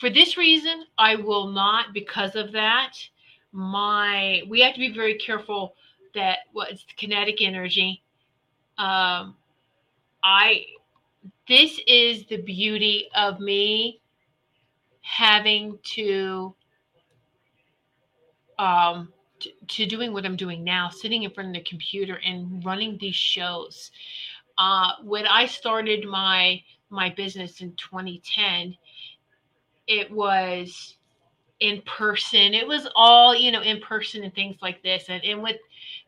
[0.00, 2.94] For this reason, I will not, because of that,
[3.52, 5.74] my we have to be very careful
[6.14, 8.02] that what's well, kinetic energy.
[8.76, 9.36] Um,
[10.22, 10.64] I
[11.48, 14.00] this is the beauty of me
[15.02, 16.54] having to
[18.58, 22.64] um to, to, doing what I'm doing now, sitting in front of the computer and
[22.64, 23.92] running these shows.
[24.58, 28.76] Uh, when I started my my business in 2010,
[29.86, 30.96] it was
[31.60, 32.54] in person.
[32.54, 35.06] It was all, you know, in person and things like this.
[35.08, 35.56] And, and with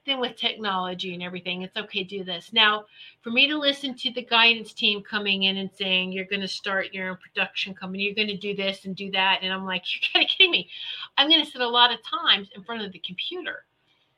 [0.06, 2.52] then with technology and everything, it's okay, do this.
[2.52, 2.84] Now,
[3.22, 6.48] for me to listen to the guidance team coming in and saying, you're going to
[6.48, 9.40] start your own production company, you're going to do this and do that.
[9.42, 10.68] And I'm like, you're kind of kidding me.
[11.18, 13.64] I'm going to sit a lot of times in front of the computer.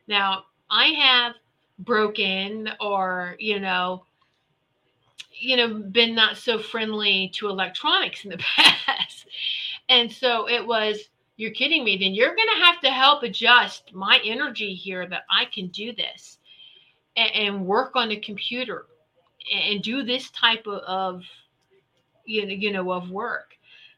[0.07, 1.35] Now, I have
[1.79, 4.05] broken or, you know,
[5.35, 9.27] you know been not so friendly to electronics in the past
[9.89, 11.97] and so it was you're kidding me.
[11.97, 15.93] Then you're going to have to help adjust my energy here that i can do
[15.93, 16.39] this
[17.17, 18.87] and, and work on the computer
[19.53, 21.23] and do this type of, of
[22.25, 23.55] you know you know of work.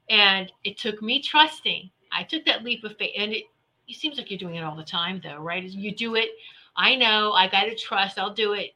[0.09, 1.91] And it took me trusting.
[2.13, 3.13] I took that leap of faith.
[3.17, 3.45] And it,
[3.89, 5.63] it seems like you're doing it all the time though right?
[5.63, 6.31] You do it.
[6.77, 7.33] I know.
[7.33, 8.19] I got to trust.
[8.19, 8.71] I'll do it.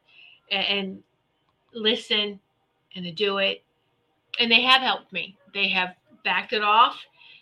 [0.51, 1.03] And, and
[1.73, 2.39] listen
[2.95, 3.63] and to do it.
[4.39, 5.37] And they have helped me.
[5.53, 6.97] They have backed it off.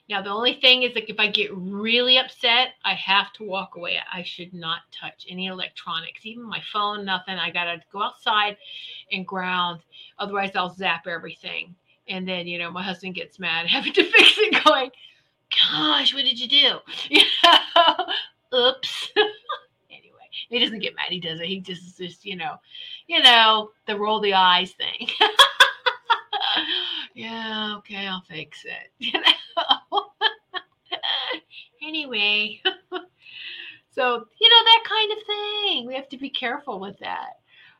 [0.10, 3.76] Now the only thing is like if I get really upset, I have to walk
[3.76, 3.98] away.
[4.12, 7.38] I should not touch any electronics, even my phone, nothing.
[7.38, 8.58] I gotta go outside
[9.12, 9.82] and ground.
[10.20, 11.76] Otherwise I'll zap everything.
[12.08, 14.92] And then, you know, my husband gets mad having to fix it, going,
[15.72, 16.80] Gosh, what did you do?
[17.10, 19.12] You know, oops.
[19.90, 21.10] anyway, he doesn't get mad.
[21.10, 21.48] He does it.
[21.48, 22.56] He just just, you know,
[23.08, 25.10] you know, the roll the eyes thing.
[27.18, 29.12] Yeah, okay, I'll fix it.
[31.82, 32.62] Anyway,
[33.92, 35.88] so you know that kind of thing.
[35.88, 37.40] We have to be careful with that.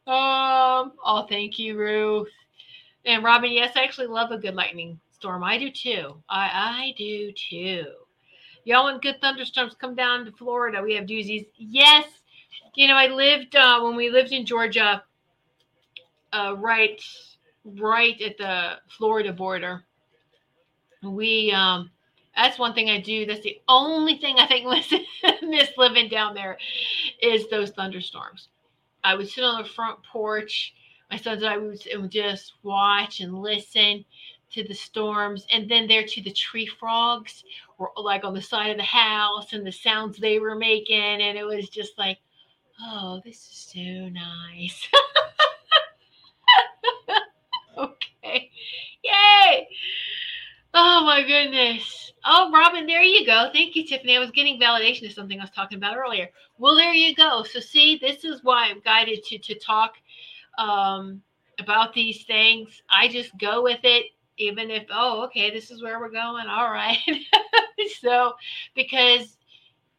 [0.10, 2.30] Um, oh, thank you, Ruth.
[3.06, 5.44] And Robin, yes, I actually love a good lightning storm.
[5.44, 6.16] I do too.
[6.30, 7.86] I I do too.
[8.64, 10.82] Y'all want good thunderstorms come down to Florida.
[10.82, 11.48] We have doozies.
[11.58, 12.08] Yes.
[12.76, 15.04] You know, I lived uh, when we lived in Georgia,
[16.32, 17.02] uh, right,
[17.80, 19.84] right at the Florida border.
[21.04, 21.92] We um,
[22.36, 23.26] that's one thing I do.
[23.26, 24.66] That's the only thing I think
[25.24, 26.58] miss, miss living down there
[27.22, 28.50] is those thunderstorms.
[29.04, 30.74] I would sit on the front porch.
[31.10, 34.04] My sons and I would just watch and listen
[34.52, 37.44] to the storms, and then there to the tree frogs
[37.78, 41.38] were like on the side of the house and the sounds they were making, and
[41.38, 42.18] it was just like,
[42.82, 44.88] oh, this is so nice.
[49.04, 49.68] yay!
[50.74, 52.12] Oh my goodness.
[52.26, 53.50] Oh, Robin, there you go.
[53.54, 54.18] Thank you, Tiffany.
[54.18, 56.30] I was getting validation of something I was talking about earlier.
[56.58, 57.44] Well, there you go.
[57.44, 59.94] So, see, this is why I'm guided to to talk
[60.58, 61.22] um,
[61.60, 62.82] about these things.
[62.90, 66.48] I just go with it, even if oh, okay, this is where we're going.
[66.48, 66.98] All right.
[68.02, 68.34] so,
[68.76, 69.38] because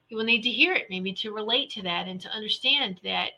[0.08, 3.30] you will need to hear it, maybe to relate to that and to understand that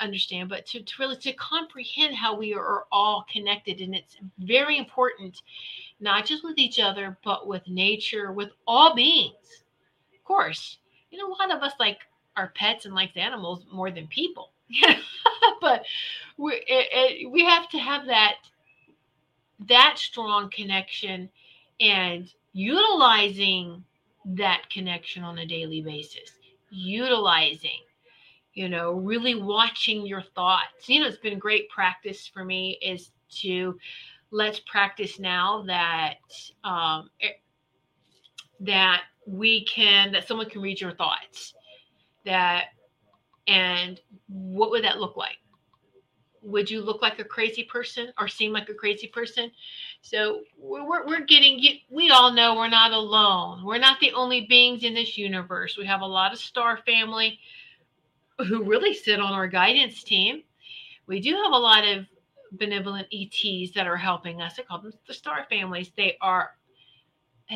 [0.00, 3.80] understand, but to, to really to comprehend how we are all connected.
[3.80, 5.42] And it's very important,
[6.00, 9.64] not just with each other, but with nature, with all beings.
[10.14, 10.78] Of course,
[11.10, 12.00] you know, a lot of us like
[12.36, 14.50] our pets and like the animals more than people.
[15.60, 15.84] but
[16.36, 18.36] we it, it, we have to have that
[19.68, 21.28] that strong connection
[21.80, 23.84] and utilizing
[24.24, 26.30] that connection on a daily basis
[26.70, 27.80] utilizing
[28.56, 30.88] you know, really watching your thoughts.
[30.88, 33.10] You know, it's been great practice for me is
[33.42, 33.78] to
[34.30, 36.16] let's practice now that
[36.64, 37.10] um,
[38.60, 41.52] that we can that someone can read your thoughts.
[42.24, 42.68] That
[43.46, 45.36] and what would that look like?
[46.40, 49.50] Would you look like a crazy person or seem like a crazy person?
[50.00, 53.64] So we're, we're getting, we all know we're not alone.
[53.64, 55.76] We're not the only beings in this universe.
[55.76, 57.40] We have a lot of star family
[58.38, 60.42] who really sit on our guidance team.
[61.06, 62.06] We do have a lot of
[62.52, 64.58] benevolent ETs that are helping us.
[64.58, 65.92] I call them the star families.
[65.96, 66.56] They are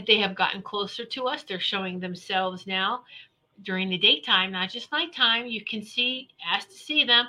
[0.07, 1.43] they have gotten closer to us.
[1.43, 3.05] They're showing themselves now
[3.63, 5.47] during the daytime, not just nighttime.
[5.47, 7.27] You can see, ask to see them,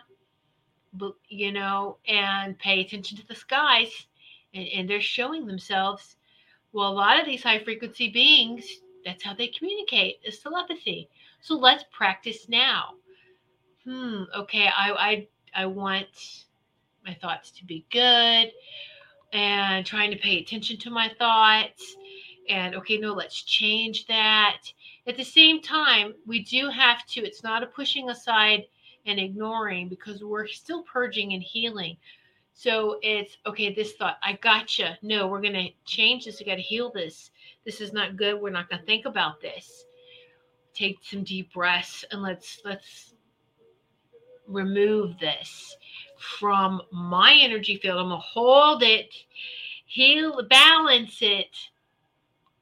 [0.94, 4.08] but you know, and pay attention to the skies,
[4.54, 6.18] and, and they're showing themselves.
[6.72, 8.66] Well, a lot of these high frequency beings,
[9.04, 11.10] that's how they communicate is telepathy.
[11.42, 12.94] So let's practice now
[13.86, 16.46] hmm, okay, I, I, I want
[17.06, 18.52] my thoughts to be good
[19.34, 21.96] and trying to pay attention to my thoughts.
[22.50, 24.62] And okay, no, let's change that.
[25.08, 28.66] At the same time, we do have to, it's not a pushing aside
[29.06, 31.98] and ignoring because we're still purging and healing.
[32.54, 34.98] So it's okay, this thought, I gotcha.
[35.02, 36.40] No, we're going to change this.
[36.40, 37.32] We got to heal this.
[37.66, 38.40] This is not good.
[38.40, 39.86] We're not going to think about this.
[40.74, 43.16] Take some deep breaths and let's, let's,
[44.48, 45.76] remove this
[46.40, 48.00] from my energy field.
[48.00, 49.14] I'm going to hold it,
[49.86, 51.56] heal, balance it,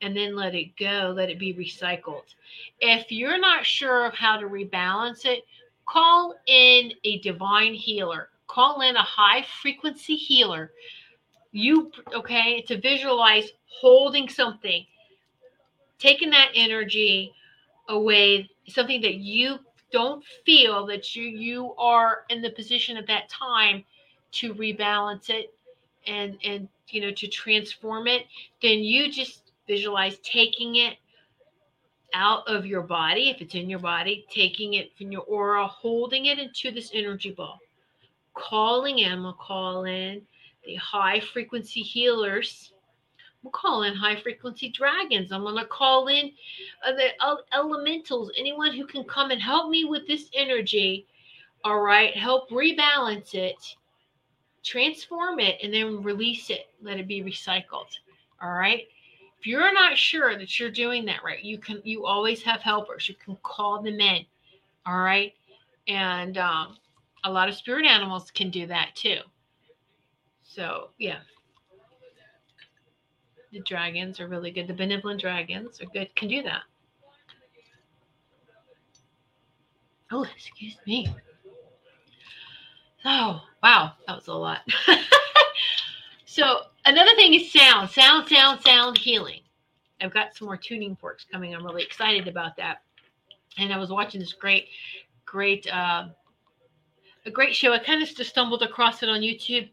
[0.02, 1.14] and then let it go.
[1.16, 2.36] Let it be recycled.
[2.80, 5.44] If you're not sure of how to rebalance it,
[5.86, 8.30] call in a divine healer.
[8.48, 10.72] Call in a high frequency healer.
[11.52, 14.86] You, okay, to visualize holding something,
[15.98, 17.34] taking that energy
[17.90, 19.60] away, something that you
[19.92, 23.84] don't feel that you you are in the position at that time
[24.32, 25.54] to rebalance it
[26.08, 28.26] and and you know to transform it
[28.62, 30.98] then you just visualize taking it
[32.14, 36.26] out of your body if it's in your body taking it from your aura holding
[36.26, 37.60] it into this energy ball
[38.34, 40.22] calling in we'll call in
[40.66, 42.74] the high frequency healers
[43.44, 45.32] We'll call in high frequency dragons.
[45.32, 46.32] I'm going to call in
[46.86, 47.10] uh, the
[47.54, 51.06] elementals, anyone who can come and help me with this energy.
[51.64, 53.76] All right, help rebalance it,
[54.64, 56.68] transform it, and then release it.
[56.82, 57.98] Let it be recycled.
[58.42, 58.88] All right.
[59.40, 61.82] If you're not sure that you're doing that right, you can.
[61.86, 63.08] You always have helpers.
[63.08, 64.26] You can call them in.
[64.86, 65.34] All right,
[65.88, 66.78] and um,
[67.24, 69.20] a lot of spirit animals can do that too.
[70.44, 71.20] So yeah
[73.52, 74.68] the dragons are really good.
[74.68, 76.62] The benevolent dragons are good, can do that.
[80.12, 81.08] Oh, excuse me.
[83.06, 84.62] Oh, wow, that was a lot.
[86.26, 89.42] so another thing is sound, sound, sound sound healing.
[90.02, 91.54] I've got some more tuning forks coming.
[91.54, 92.82] I'm really excited about that.
[93.58, 94.68] And I was watching this great,
[95.26, 96.08] great, uh,
[97.26, 97.74] a great show.
[97.74, 99.70] I kind of just stumbled across it on YouTube,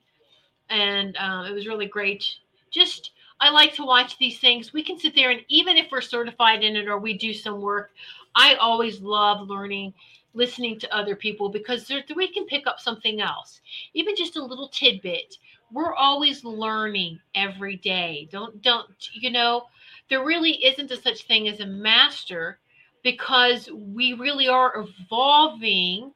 [0.69, 2.25] and um, it was really great.
[2.71, 4.73] Just I like to watch these things.
[4.73, 7.61] We can sit there and even if we're certified in it or we do some
[7.61, 7.91] work,
[8.35, 9.95] I always love learning,
[10.35, 13.61] listening to other people because we can pick up something else,
[13.95, 15.37] even just a little tidbit.
[15.73, 18.29] We're always learning every day.
[18.31, 19.65] Don't don't you know?
[20.09, 22.61] There really isn't a such thing as a master
[23.03, 26.13] because we really are evolving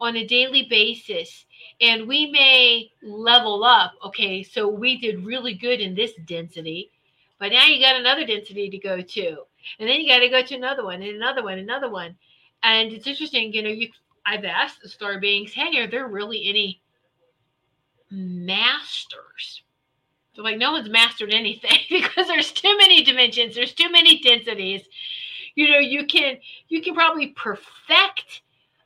[0.00, 1.46] on a daily basis
[1.80, 6.90] and we may level up okay so we did really good in this density
[7.38, 9.38] but now you got another density to go to
[9.78, 12.16] and then you got to go to another one and another one another one
[12.62, 13.88] and it's interesting you know you
[14.26, 16.80] i've asked the star beings hey are there really any
[18.10, 19.62] masters?
[20.34, 24.82] So like no one's mastered anything because there's too many dimensions there's too many densities.
[25.54, 26.38] You know you can
[26.68, 28.42] you can probably perfect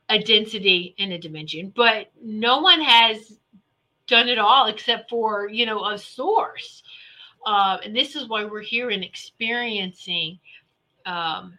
[0.09, 3.39] a density in a dimension, but no one has
[4.07, 6.83] done it all except for you know a source.
[7.45, 10.39] Uh, and this is why we're here and experiencing,
[11.05, 11.57] um,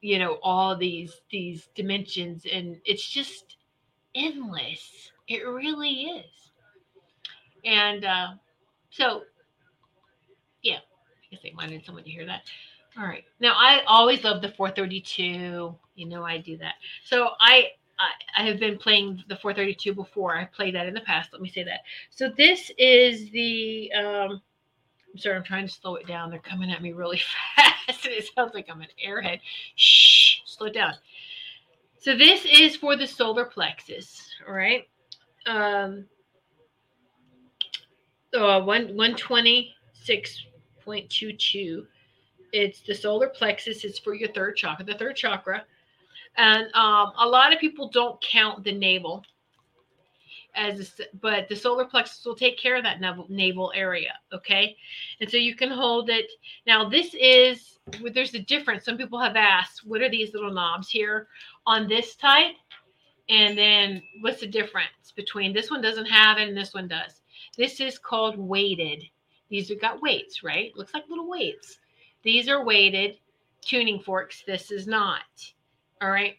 [0.00, 3.56] you know, all these these dimensions, and it's just
[4.14, 5.10] endless.
[5.28, 6.24] It really is.
[7.64, 8.28] And uh,
[8.90, 9.22] so,
[10.62, 12.42] yeah, I guess they wanted someone to hear that.
[12.98, 13.24] All right.
[13.38, 15.74] Now I always love the 432.
[16.00, 16.76] You know I do that.
[17.04, 20.34] So I I, I have been playing the 432 before.
[20.34, 21.28] I played that in the past.
[21.32, 21.80] Let me say that.
[22.08, 24.40] So this is the um
[25.12, 26.30] I'm sorry, I'm trying to slow it down.
[26.30, 27.20] They're coming at me really
[27.56, 28.06] fast.
[28.06, 29.40] it sounds like I'm an airhead.
[29.74, 30.94] Shh, slow it down.
[31.98, 34.88] So this is for the solar plexus, all right?
[35.46, 36.06] Um
[38.32, 41.86] uh, one, 126.22
[42.52, 43.84] it's the solar plexus.
[43.84, 45.64] It's for your third chakra, the third chakra.
[46.36, 49.24] And um, a lot of people don't count the navel
[50.54, 54.14] as, a, but the solar plexus will take care of that navel, navel area.
[54.32, 54.76] Okay,
[55.20, 56.30] and so you can hold it.
[56.66, 57.78] Now this is
[58.12, 58.84] there's a difference.
[58.84, 61.28] Some people have asked, what are these little knobs here
[61.66, 62.54] on this type?
[63.28, 67.22] And then what's the difference between this one doesn't have it and this one does?
[67.56, 69.04] This is called weighted.
[69.48, 70.72] These have got weights, right?
[70.76, 71.78] Looks like little weights.
[72.22, 73.18] These are weighted
[73.60, 74.42] tuning forks.
[74.46, 75.22] This is not.
[76.00, 76.36] All right.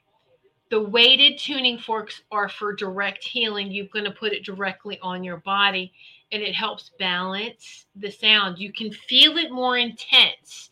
[0.70, 3.72] The weighted tuning forks are for direct healing.
[3.72, 5.91] You're going to put it directly on your body
[6.32, 8.57] and it helps balance the sound.
[8.57, 10.72] You can feel it more intense.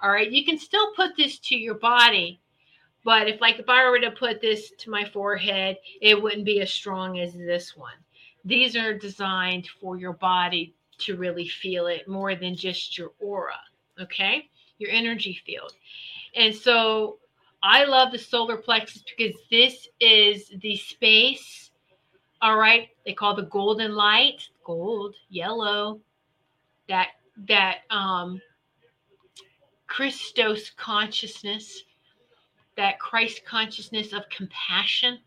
[0.00, 0.30] All right.
[0.30, 2.40] You can still put this to your body,
[3.04, 6.60] but if, like, if I were to put this to my forehead, it wouldn't be
[6.60, 7.94] as strong as this one.
[8.44, 13.58] These are designed for your body to really feel it more than just your aura
[14.00, 14.48] okay?
[14.78, 15.72] Your energy field.
[16.34, 17.18] And so
[17.62, 21.70] I love the solar plexus because this is the space,
[22.42, 22.88] all right?
[23.04, 26.00] They call the golden light, gold, yellow,
[26.88, 27.08] that
[27.48, 28.40] that um
[29.86, 31.82] Christos consciousness,
[32.76, 35.18] that Christ consciousness of compassion,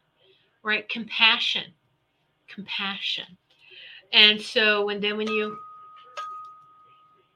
[0.64, 0.88] right?
[0.90, 1.66] Compassion.
[2.48, 3.26] Compassion.
[4.14, 5.58] And so, and then when you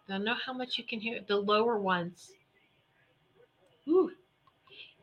[0.07, 2.31] don't know how much you can hear the lower ones.
[3.87, 4.11] Ooh.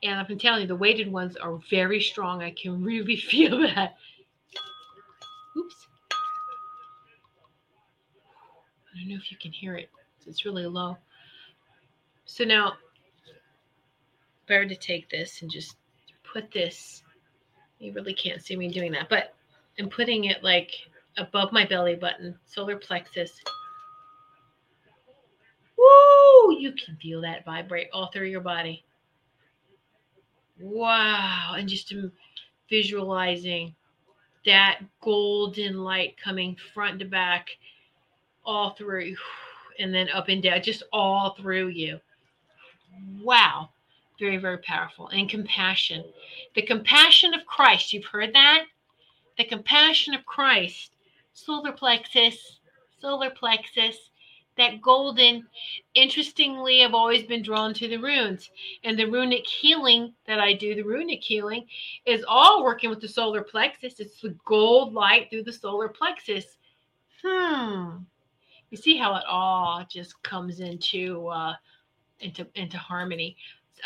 [0.03, 2.43] And I've been telling you, the weighted ones are very strong.
[2.43, 3.97] I can really feel that.
[5.57, 5.87] Oops.
[8.93, 9.91] I don't know if you can hear it.
[10.27, 10.97] It's really low.
[12.25, 12.75] So now,
[14.47, 15.77] better to take this and just
[16.23, 17.03] put this.
[17.79, 19.35] You really can't see me doing that, but
[19.79, 20.71] I'm putting it like
[21.17, 23.41] above my belly button, solar plexus.
[25.79, 26.59] Woo!
[26.59, 28.85] You can feel that vibrate all through your body.
[30.61, 31.55] Wow.
[31.57, 31.93] And just
[32.69, 33.75] visualizing
[34.47, 37.51] that golden light coming front to back
[38.45, 39.17] all through
[39.79, 42.01] and then up and down, just all through you.
[43.23, 43.71] Wow.
[44.19, 45.09] Very, very powerful.
[45.09, 46.05] And compassion.
[46.55, 47.93] The compassion of Christ.
[47.93, 48.65] You've heard that?
[49.39, 50.93] The compassion of Christ.
[51.33, 52.59] Solar plexus,
[53.01, 54.10] solar plexus
[54.61, 55.47] that golden.
[55.95, 58.51] Interestingly, I've always been drawn to the runes
[58.85, 60.75] and the runic healing that I do.
[60.75, 61.67] The runic healing
[62.07, 63.99] is all working with the solar plexus.
[63.99, 66.45] It's the gold light through the solar plexus.
[67.23, 67.99] Hmm.
[68.71, 71.55] You see how it all just comes into uh,
[72.21, 73.37] into into harmony.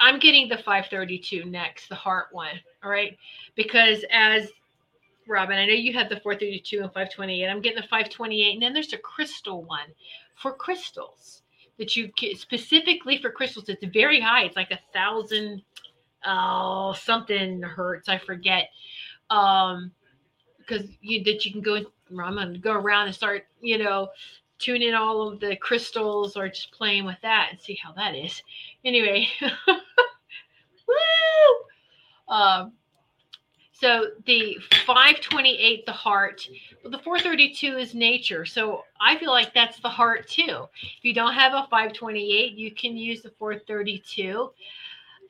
[0.00, 2.60] I'm getting the 532 next, the heart one.
[2.82, 3.16] All right,
[3.54, 4.50] because as
[5.26, 7.46] Robin, I know you had the 432 and 528.
[7.48, 9.88] I'm getting the 528, and then there's a crystal one
[10.34, 11.42] for crystals
[11.78, 13.68] that you specifically for crystals.
[13.68, 14.44] It's very high.
[14.44, 15.62] It's like a thousand,
[16.24, 18.08] oh, something hertz.
[18.08, 18.70] I forget.
[19.30, 19.92] Um,
[20.58, 21.76] because you that you can go.
[21.76, 24.08] I'm gonna go around and start, you know,
[24.58, 28.14] tune in all of the crystals or just playing with that and see how that
[28.14, 28.42] is.
[28.84, 29.26] Anyway,
[30.88, 30.94] woo!
[32.28, 32.72] Um,
[33.76, 34.56] so the
[34.86, 36.48] 528, the heart,
[36.82, 38.44] but the 432 is nature.
[38.44, 40.66] So I feel like that's the heart too.
[40.80, 44.52] If you don't have a 528, you can use the 432.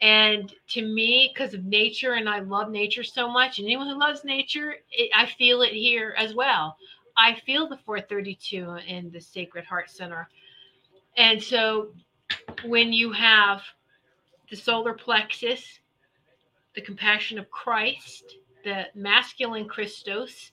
[0.02, 3.98] And to me, because of nature, and I love nature so much, and anyone who
[3.98, 6.76] loves nature, it, I feel it here as well.
[7.16, 10.28] I feel the 432 in the Sacred Heart Center.
[11.16, 11.92] And so
[12.66, 13.62] when you have
[14.50, 15.80] the solar plexus,
[16.74, 20.52] the compassion of Christ, the masculine Christos.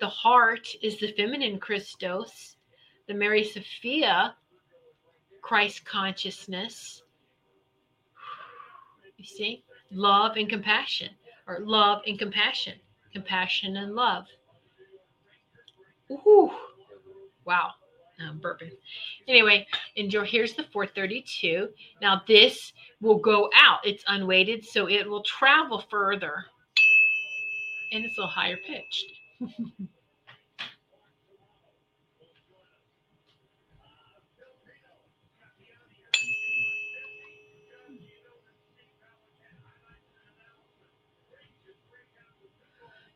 [0.00, 2.56] The heart is the feminine Christos.
[3.06, 4.34] The Mary Sophia,
[5.42, 7.02] Christ consciousness.
[9.16, 11.08] You see, love and compassion,
[11.46, 12.74] or love and compassion,
[13.12, 14.26] compassion and love.
[16.10, 16.50] Ooh,
[17.46, 17.70] wow.
[18.20, 18.72] Um, I'm burping.
[19.28, 20.24] Anyway, enjoy.
[20.24, 21.68] Here's the 432.
[22.00, 23.80] Now this will go out.
[23.84, 26.44] It's unweighted, so it will travel further.
[27.92, 29.06] And it's a little higher pitched.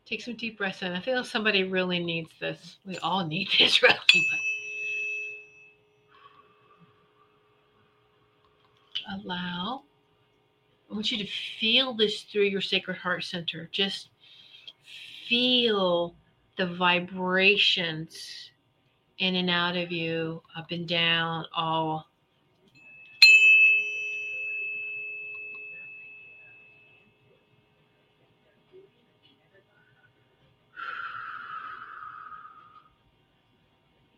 [0.09, 0.91] Take some deep breaths in.
[0.91, 2.77] I feel somebody really needs this.
[2.83, 3.95] We all need this, really.
[9.09, 9.83] Allow.
[10.89, 11.27] I want you to
[11.59, 13.69] feel this through your sacred heart center.
[13.71, 14.09] Just
[15.27, 16.15] feel
[16.57, 18.51] the vibrations
[19.19, 22.07] in and out of you, up and down, all.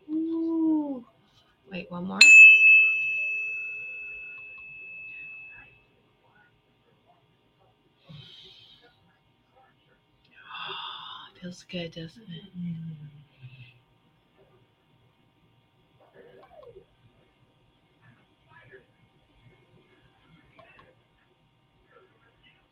[0.08, 1.04] Ooh.
[1.70, 2.18] Wait, one more.
[11.52, 12.44] Feels good, doesn't it?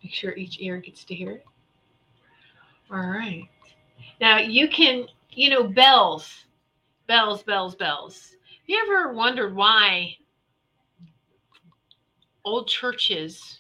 [0.03, 1.47] Make sure each ear gets to hear it.
[2.91, 3.47] All right.
[4.19, 6.47] Now you can, you know, bells,
[7.07, 8.35] bells, bells, bells.
[8.67, 10.17] You ever wondered why
[12.47, 13.60] old churches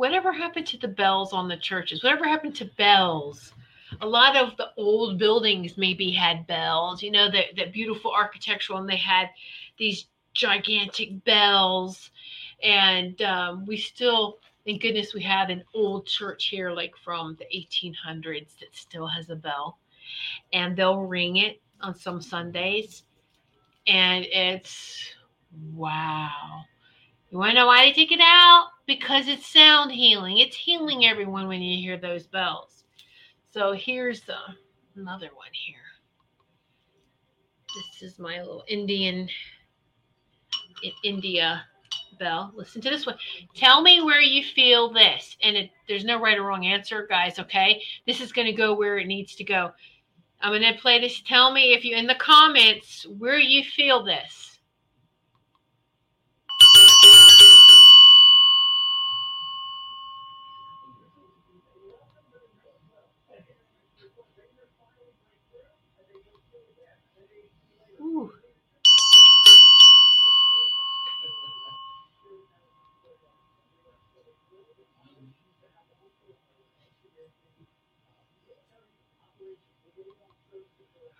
[0.00, 2.02] whatever happened to the bells on the churches?
[2.02, 3.52] Whatever happened to bells?
[4.00, 8.78] A lot of the old buildings maybe had bells, you know, that, that beautiful architectural,
[8.78, 9.28] and they had
[9.76, 12.12] these gigantic bells.
[12.62, 17.44] And um, we still, thank goodness, we have an old church here, like from the
[17.54, 19.76] 1800s, that still has a bell.
[20.54, 23.02] And they'll ring it on some Sundays.
[23.86, 25.10] And it's
[25.74, 26.62] wow.
[27.30, 28.68] You want to know why they take it out?
[28.90, 30.38] Because it's sound healing.
[30.38, 32.82] It's healing everyone when you hear those bells.
[33.52, 34.34] So here's the,
[34.96, 35.76] another one here.
[37.72, 39.28] This is my little Indian
[40.82, 41.62] in India
[42.18, 42.50] bell.
[42.56, 43.14] Listen to this one.
[43.54, 45.36] Tell me where you feel this.
[45.44, 47.80] And it, there's no right or wrong answer, guys, okay?
[48.08, 49.70] This is going to go where it needs to go.
[50.40, 51.20] I'm going to play this.
[51.20, 54.49] Tell me if you in the comments where you feel this.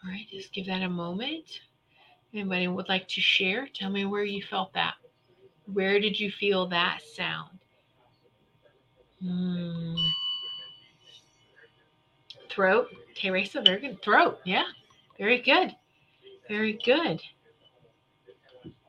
[0.03, 1.61] All right, just give that a moment.
[2.33, 3.69] Anybody would like to share?
[3.75, 4.95] Tell me where you felt that.
[5.73, 7.59] Where did you feel that sound?
[9.23, 9.95] Hmm.
[12.49, 12.89] Throat.
[13.15, 14.03] Teresa, very good.
[14.03, 14.39] Throat.
[14.45, 14.65] Yeah.
[15.19, 15.75] Very good.
[16.49, 17.21] Very good.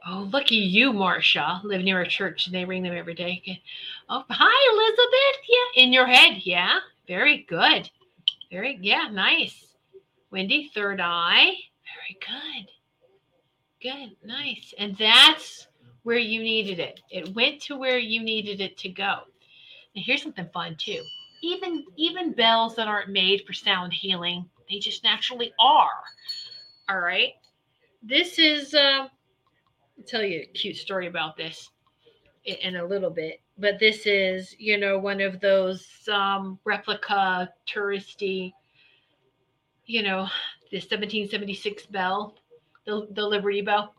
[0.07, 1.61] Oh, lucky you, Marcia.
[1.63, 3.61] Live near a church and they ring them every day.
[4.09, 5.41] Oh, hi, Elizabeth.
[5.49, 5.83] Yeah.
[5.83, 6.41] In your head.
[6.43, 6.79] Yeah.
[7.07, 7.89] Very good.
[8.49, 9.67] Very, yeah, nice.
[10.31, 11.53] Wendy, third eye.
[11.85, 12.67] Very good.
[13.81, 14.73] Good, nice.
[14.77, 15.67] And that's
[16.03, 17.01] where you needed it.
[17.09, 19.19] It went to where you needed it to go.
[19.95, 21.01] Now, here's something fun too.
[21.43, 26.03] even even bells that aren't made for sound healing, they just naturally are.
[26.89, 27.33] All right.
[28.03, 31.69] This is uh, I'll tell you a cute story about this
[32.45, 33.41] in a little bit.
[33.57, 38.53] But this is, you know, one of those um, replica touristy,
[39.91, 40.25] you know,
[40.71, 42.35] the 1776 bell,
[42.85, 43.93] the, the Liberty Bell,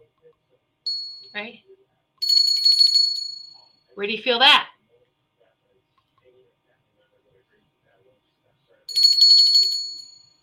[1.35, 1.59] right?
[3.95, 4.69] Where do you feel that?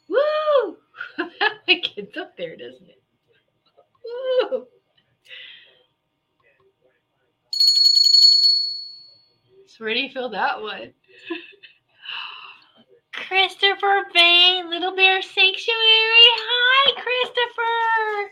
[0.08, 0.78] Woo!
[1.68, 3.02] it gets up there, doesn't it?
[4.06, 4.68] Woo!
[9.66, 10.93] So where do you feel that one?
[13.28, 15.55] Christopher Bain, Little Bear Sanctuary.
[15.67, 18.32] Hi, Christopher.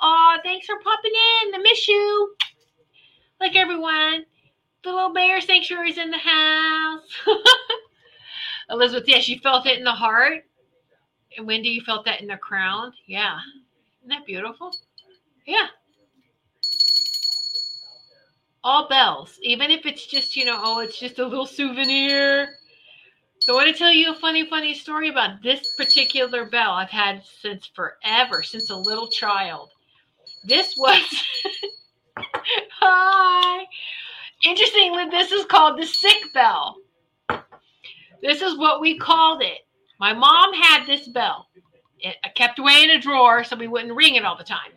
[0.00, 1.54] Oh, thanks for popping in.
[1.54, 2.34] I miss you.
[3.40, 4.24] Like everyone.
[4.84, 7.08] The Little Bear Sanctuary's in the house.
[8.70, 10.44] Elizabeth, yes, you felt it in the heart.
[11.36, 12.92] And Wendy, you felt that in the crown.
[13.06, 13.38] Yeah.
[14.00, 14.72] Isn't that beautiful?
[15.46, 15.66] Yeah.
[18.62, 22.58] All bells, even if it's just, you know, oh, it's just a little souvenir.
[23.48, 26.90] So I want to tell you a funny, funny story about this particular bell I've
[26.90, 29.70] had since forever, since a little child.
[30.44, 31.02] This was,
[32.78, 33.64] hi.
[34.44, 36.76] Interestingly, this is called the sick bell.
[38.20, 39.60] This is what we called it.
[39.98, 41.46] My mom had this bell.
[42.00, 44.72] It, kept away in a drawer so we wouldn't ring it all the time.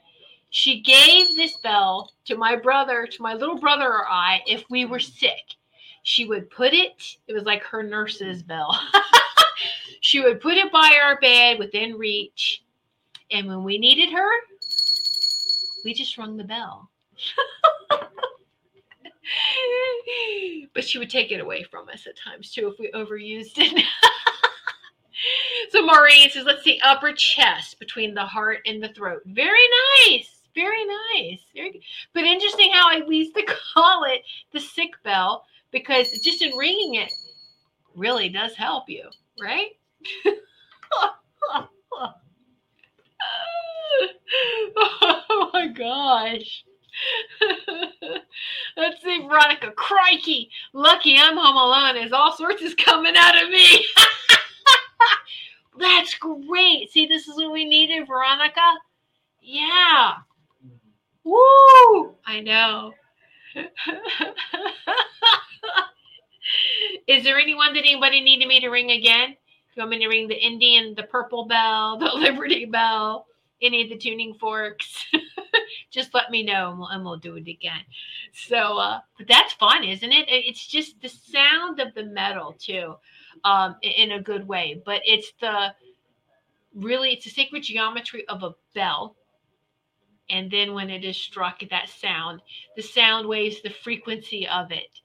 [0.50, 4.86] She gave this bell to my brother, to my little brother or I, if we
[4.86, 5.58] were sick.
[6.04, 8.78] She would put it, it was like her nurse's bell.
[10.02, 12.64] she would put it by our bed within reach.
[13.32, 14.32] And when we needed her,
[15.86, 16.90] we just rung the bell.
[20.74, 23.86] but she would take it away from us at times too if we overused it.
[25.70, 29.22] so Maureen says, let's see, upper chest between the heart and the throat.
[29.26, 29.68] Very
[30.08, 30.30] nice.
[30.54, 31.40] Very nice.
[31.56, 31.82] Very.
[32.14, 34.22] But interesting how I used to call it
[34.52, 37.12] the sick bell because just in ringing it
[37.96, 39.10] really does help you,
[39.42, 39.70] right?
[44.76, 46.64] oh my gosh.
[48.78, 49.72] Let's see, Veronica.
[49.72, 50.50] Crikey.
[50.74, 53.86] Lucky I'm home alone as all sorts is coming out of me.
[55.80, 56.92] That's great.
[56.92, 58.78] See, this is what we needed, Veronica.
[59.40, 60.14] Yeah.
[60.66, 61.30] Mm-hmm.
[61.30, 62.16] Woo!
[62.26, 62.94] I know.
[67.08, 69.36] is there anyone that anybody needed me to ring again?
[69.76, 73.28] You want me to ring the Indian, the purple bell, the Liberty bell,
[73.62, 75.06] any of the tuning forks?
[75.92, 77.82] just let me know and we'll, and we'll do it again.
[78.34, 80.26] So, uh, but that's fun, isn't it?
[80.28, 82.96] It's just the sound of the metal too,
[83.44, 84.82] um, in a good way.
[84.84, 85.74] But it's the
[86.74, 89.16] really it's the sacred geometry of a bell.
[90.30, 92.42] And then when it is struck, that sound,
[92.78, 95.01] the sound waves, the frequency of it.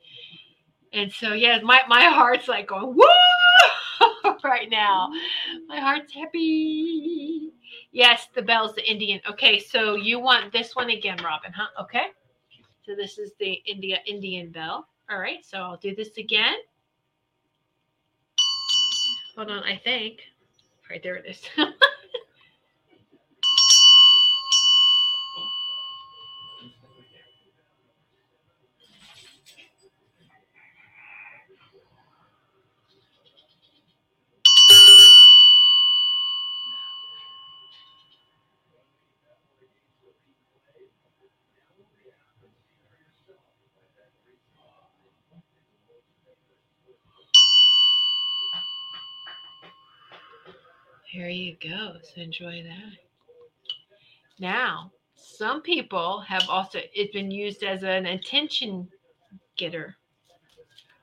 [0.93, 3.05] And so, yeah, my, my heart's like going, woo
[4.45, 5.11] right now.
[5.67, 7.53] My heart's happy.
[7.93, 9.21] Yes, the bell's the Indian.
[9.29, 11.83] Okay, so you want this one again, Robin, huh?
[11.83, 12.07] Okay.
[12.85, 14.87] So this is the India Indian bell.
[15.11, 16.57] All right, so I'll do this again.
[19.37, 20.21] Hold on, I think.
[20.79, 21.43] All right, there it is.
[51.27, 51.97] There you go.
[52.05, 52.99] So enjoy that.
[54.39, 58.89] Now, some people have also it's been used as an attention
[59.57, 59.97] getter.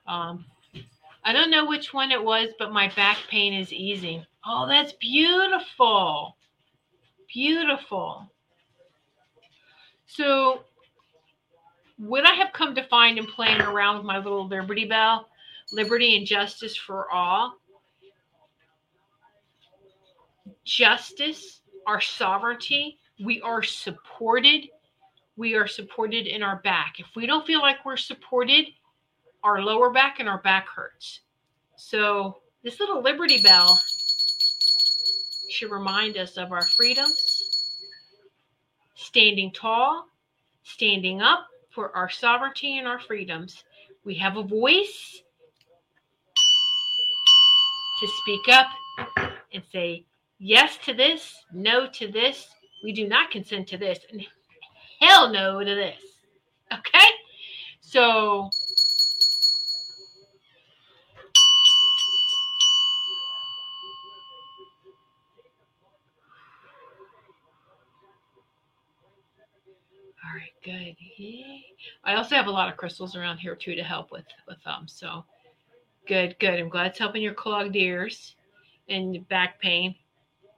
[0.06, 0.46] Um,
[1.24, 4.24] I don't know which one it was, but my back pain is easing.
[4.46, 6.38] Oh, that's beautiful.
[7.30, 8.32] Beautiful.
[10.06, 10.62] So,
[11.98, 15.28] what I have come to find in playing around with my little Liberty Bell,
[15.70, 17.58] Liberty and Justice for All,
[20.64, 24.68] justice, our sovereignty, we are supported.
[25.36, 26.98] We are supported in our back.
[26.98, 28.66] If we don't feel like we're supported,
[29.42, 31.20] our lower back and our back hurts.
[31.76, 33.78] So, this little Liberty Bell
[35.50, 37.42] should remind us of our freedoms,
[38.94, 40.08] standing tall,
[40.62, 43.64] standing up for our sovereignty and our freedoms.
[44.04, 45.22] We have a voice
[48.00, 48.66] to speak up
[49.52, 50.06] and say
[50.38, 52.48] yes to this, no to this.
[52.82, 54.24] We do not consent to this, and
[55.00, 56.00] hell no to this.
[56.72, 57.08] Okay?
[57.80, 58.50] So
[70.24, 70.96] All right, good.
[72.02, 74.86] I also have a lot of crystals around here too to help with with them.
[74.88, 75.24] So
[76.08, 76.58] good, good.
[76.58, 78.34] I'm glad it's helping your clogged ears
[78.88, 79.94] and back pain.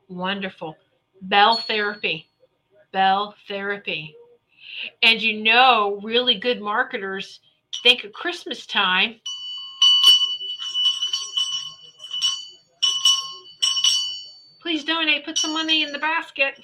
[0.08, 0.76] Wonderful.
[1.22, 2.26] Bell therapy.
[2.92, 4.14] Bell therapy.
[5.02, 7.40] And you know, really good marketers
[7.82, 9.16] think of Christmas time.
[14.60, 16.58] Please donate, put some money in the basket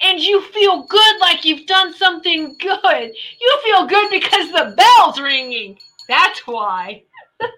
[0.00, 3.12] and you feel good like you've done something good.
[3.40, 5.78] You feel good because the bell's ringing.
[6.08, 7.02] That's why.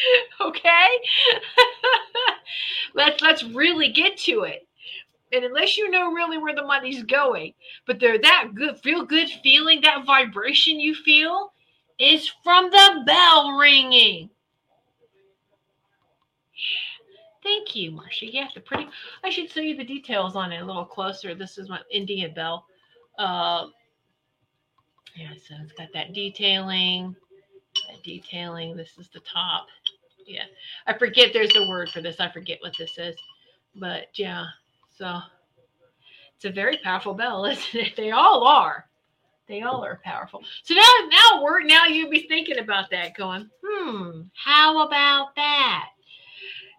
[0.40, 0.88] okay?
[2.94, 4.66] let's let's really get to it.
[5.32, 7.52] And unless you know really where the money's going,
[7.86, 11.52] but they're that good, feel good feeling, that vibration you feel
[11.98, 14.30] is from the bell ringing.
[17.42, 18.26] Thank you, Marcia.
[18.26, 18.88] Yeah, the pretty.
[19.22, 21.34] I should show you the details on it a little closer.
[21.34, 22.66] This is my Indian bell.
[23.18, 23.66] Uh,
[25.16, 27.14] yeah, so it's got that detailing.
[27.88, 28.76] That detailing.
[28.76, 29.66] This is the top.
[30.28, 30.44] Yeah,
[30.86, 31.30] I forget.
[31.32, 32.20] There's a word for this.
[32.20, 33.16] I forget what this is,
[33.74, 34.44] but yeah.
[34.96, 35.20] So
[36.36, 37.96] it's a very powerful bell, isn't it?
[37.96, 38.84] They all are.
[39.48, 40.42] They all are powerful.
[40.62, 45.88] So now, now we're now you'd be thinking about that, going, hmm, how about that?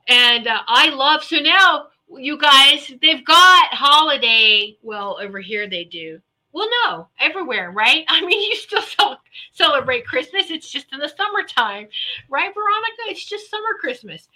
[0.08, 4.78] And uh, I love, so now you guys, they've got holiday.
[4.84, 6.20] Well, over here they do.
[6.60, 8.05] Well, no, everywhere, right?
[8.10, 9.22] I mean, you still cel-
[9.53, 10.51] celebrate Christmas.
[10.51, 11.88] It's just in the summertime,
[12.30, 13.03] right, Veronica?
[13.07, 14.28] It's just summer Christmas.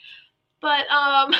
[0.61, 1.34] But um,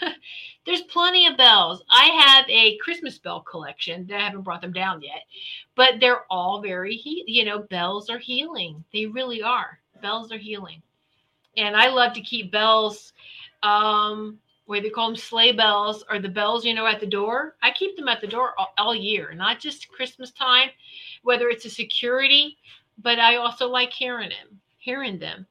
[0.66, 1.82] there's plenty of bells.
[1.90, 4.06] I have a Christmas bell collection.
[4.06, 5.22] That I haven't brought them down yet,
[5.74, 8.84] but they're all very, he- you know, bells are healing.
[8.92, 9.80] They really are.
[10.02, 10.82] Bells are healing
[11.56, 13.12] and I love to keep bells.
[13.62, 17.56] Um, where they call them sleigh bells or the bells, you know, at the door.
[17.62, 20.70] I keep them at the door all, all year, not just Christmas time,
[21.22, 22.56] whether it's a security,
[23.02, 25.46] but I also like hearing them, hearing them.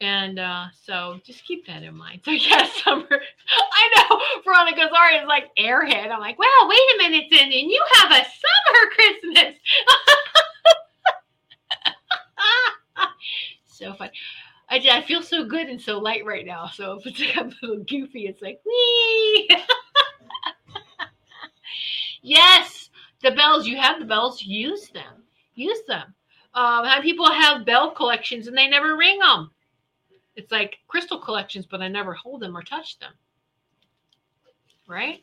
[0.00, 2.20] And uh, so just keep that in mind.
[2.24, 3.08] So yes, summer.
[3.10, 6.10] I know Veronica Zari is like airhead.
[6.10, 9.54] I'm like, well, wait a minute, and you have a summer Christmas.
[13.66, 14.10] so fun.
[14.68, 16.66] I, I feel so good and so light right now.
[16.66, 19.48] So if it's like a little goofy, it's like, wee.
[22.22, 22.90] yes,
[23.22, 23.66] the bells.
[23.66, 24.42] You have the bells.
[24.42, 25.22] Use them.
[25.54, 26.14] Use them.
[26.54, 29.50] Um, have people have bell collections and they never ring them.
[30.34, 33.12] It's like crystal collections, but I never hold them or touch them.
[34.88, 35.20] Right?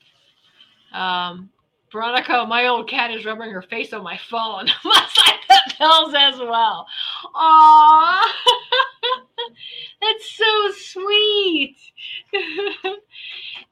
[0.93, 1.49] Um,
[1.93, 4.65] Veronica, my old cat is rubbing her face on my phone.
[4.83, 6.87] Must I put bells as well?
[7.35, 8.19] Aww.
[10.01, 11.77] That's so sweet.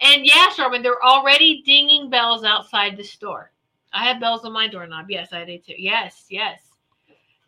[0.02, 3.52] and yes, Robin, they're already dinging bells outside the store.
[3.92, 5.08] I have bells on my doorknob.
[5.10, 5.74] Yes, I do too.
[5.78, 6.62] Yes, yes.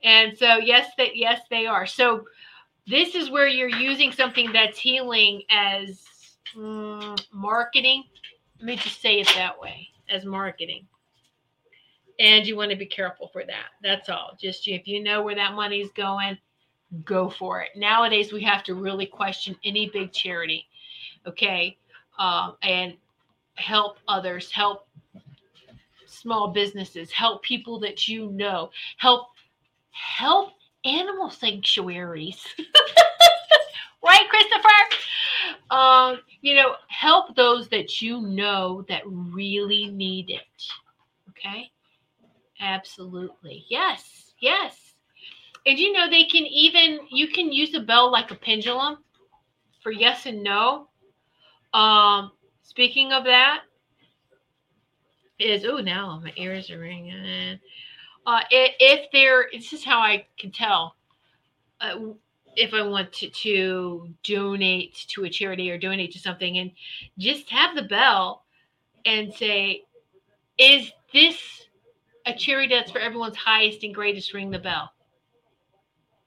[0.04, 1.86] And so yes, that yes, they are.
[1.86, 2.26] So
[2.88, 6.02] this is where you're using something that's healing as
[6.56, 8.04] mm, marketing.
[8.58, 10.88] Let me just say it that way, as marketing.
[12.20, 13.70] And you want to be careful for that.
[13.82, 14.38] That's all.
[14.40, 16.38] Just if you know where that money's going,
[17.04, 17.70] go for it.
[17.76, 20.68] Nowadays, we have to really question any big charity,
[21.26, 21.78] okay,
[22.20, 22.94] um, and
[23.56, 24.88] help others, help
[26.06, 29.30] small businesses, help people that you know, help
[29.92, 30.52] help
[30.86, 32.46] animal sanctuaries.
[34.04, 35.76] right, Christopher?
[35.76, 40.64] Um, you know, help those that you know that really need it.
[41.30, 41.72] Okay?
[42.60, 43.66] Absolutely.
[43.70, 44.34] Yes.
[44.40, 44.78] Yes.
[45.66, 48.98] And you know, they can even, you can use a bell like a pendulum
[49.82, 50.90] for yes and no.
[51.74, 52.32] Um,
[52.62, 53.62] speaking of that,
[55.40, 57.60] is oh now my ears are ringing.
[58.26, 60.96] Uh, if there, this is how I can tell
[61.82, 61.98] uh,
[62.56, 66.72] if I want to, to donate to a charity or donate to something, and
[67.18, 68.46] just have the bell
[69.06, 69.84] and say,
[70.58, 71.68] "Is this
[72.26, 74.92] a charity that's for everyone's highest and greatest?" Ring the bell.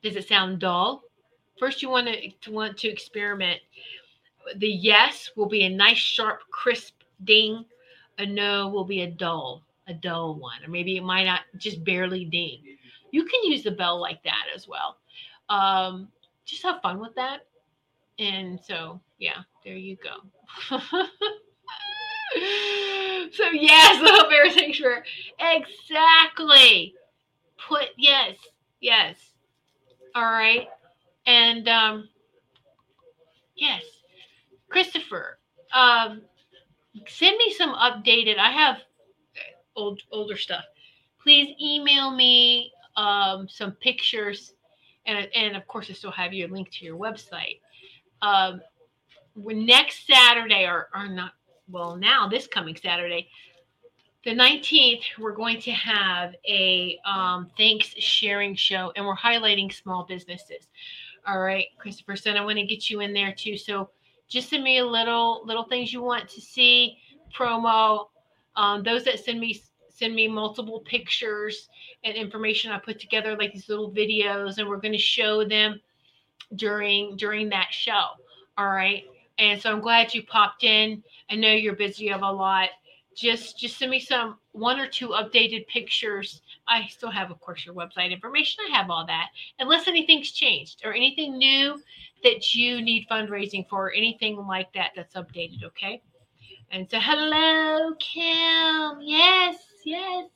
[0.02, 1.02] Does it sound dull?
[1.58, 3.60] First, you want to, want to experiment.
[4.56, 7.64] The yes will be a nice, sharp, crisp ding.
[8.18, 11.84] A no will be a dull, a dull one, or maybe it might not just
[11.84, 12.62] barely ding.
[13.10, 14.98] you can use the bell like that as well.
[15.48, 16.08] Um,
[16.46, 17.40] just have fun with that.
[18.18, 20.78] And so, yeah, there you go.
[23.32, 25.02] so yes, the whole bear sanctuary.
[25.38, 26.94] Exactly.
[27.68, 28.36] Put yes,
[28.80, 29.16] yes.
[30.14, 30.68] All right.
[31.26, 32.08] And um
[33.56, 33.82] yes.
[34.68, 35.38] Christopher,
[35.74, 36.22] um
[37.06, 38.38] send me some updated.
[38.38, 38.76] I have
[39.74, 40.64] old older stuff.
[41.22, 44.54] Please email me um some pictures
[45.06, 47.60] and and of course I still have your link to your website.
[48.22, 48.60] Um
[49.36, 51.32] next Saturday or or not
[51.68, 53.28] well, now this coming Saturday,
[54.24, 60.04] the 19th, we're going to have a um, thanks sharing show and we're highlighting small
[60.04, 60.68] businesses.
[61.26, 63.56] All right, Christopher said I want to get you in there too.
[63.56, 63.90] So
[64.28, 66.98] just send me a little little things you want to see,
[67.36, 68.06] promo.
[68.54, 69.60] Um, those that send me
[69.96, 71.68] send me multiple pictures
[72.04, 75.80] and information I put together, like these little videos, and we're going to show them
[76.54, 78.04] during during that show.
[78.58, 79.04] All right.
[79.38, 81.02] And so I'm glad you popped in.
[81.30, 82.70] I know you're busy, have a lot.
[83.14, 86.42] Just just send me some one or two updated pictures.
[86.68, 88.64] I still have, of course, your website information.
[88.68, 89.28] I have all that.
[89.58, 91.80] Unless anything's changed or anything new
[92.22, 96.02] that you need fundraising for, or anything like that that's updated, okay?
[96.70, 99.00] And so hello, Kim.
[99.00, 99.56] Yes,
[99.86, 100.28] yes.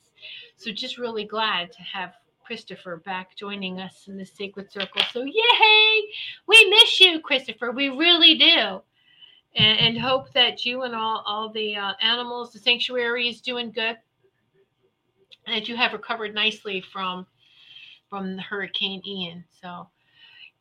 [0.56, 5.02] So just really glad to have Christopher back joining us in the Sacred Circle.
[5.12, 6.02] So yay!
[6.46, 7.70] We miss you, Christopher.
[7.70, 8.80] We really do
[9.56, 13.70] and, and hope that you and all all the uh, animals, the sanctuary is doing
[13.72, 13.96] good,
[15.46, 17.26] and that you have recovered nicely from
[18.08, 19.44] from the Hurricane Ian.
[19.60, 19.88] So.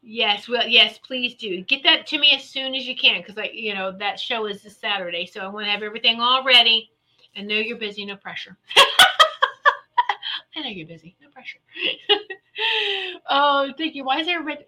[0.02, 3.38] Yes, well, yes, please do get that to me as soon as you can, because
[3.38, 6.42] I, you know, that show is this Saturday, so I want to have everything all
[6.42, 6.90] ready.
[7.36, 8.58] And know you're busy, no pressure.
[10.56, 11.60] I know you're busy, no pressure.
[13.30, 14.04] oh, thank you.
[14.04, 14.66] Why is there a red?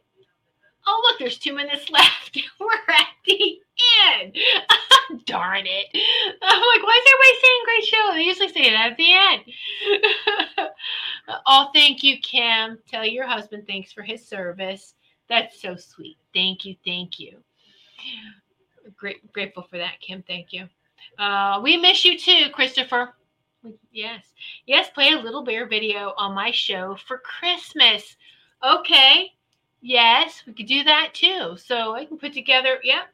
[0.87, 2.39] Oh, look, there's two minutes left.
[2.59, 3.59] We're at the
[4.19, 4.37] end.
[5.25, 5.87] Darn it.
[6.41, 8.13] I'm like, why is everybody saying great show?
[8.13, 9.43] They usually say it at the end.
[11.45, 12.79] oh, thank you, Kim.
[12.87, 14.95] Tell your husband thanks for his service.
[15.29, 16.17] That's so sweet.
[16.33, 16.75] Thank you.
[16.83, 17.43] Thank you.
[18.97, 20.23] Great, grateful for that, Kim.
[20.27, 20.67] Thank you.
[21.17, 23.15] Uh, we miss you too, Christopher.
[23.91, 24.23] Yes.
[24.65, 28.15] Yes, play a little bear video on my show for Christmas.
[28.63, 29.31] Okay.
[29.81, 31.57] Yes, we could do that too.
[31.57, 33.07] So I can put together, yep,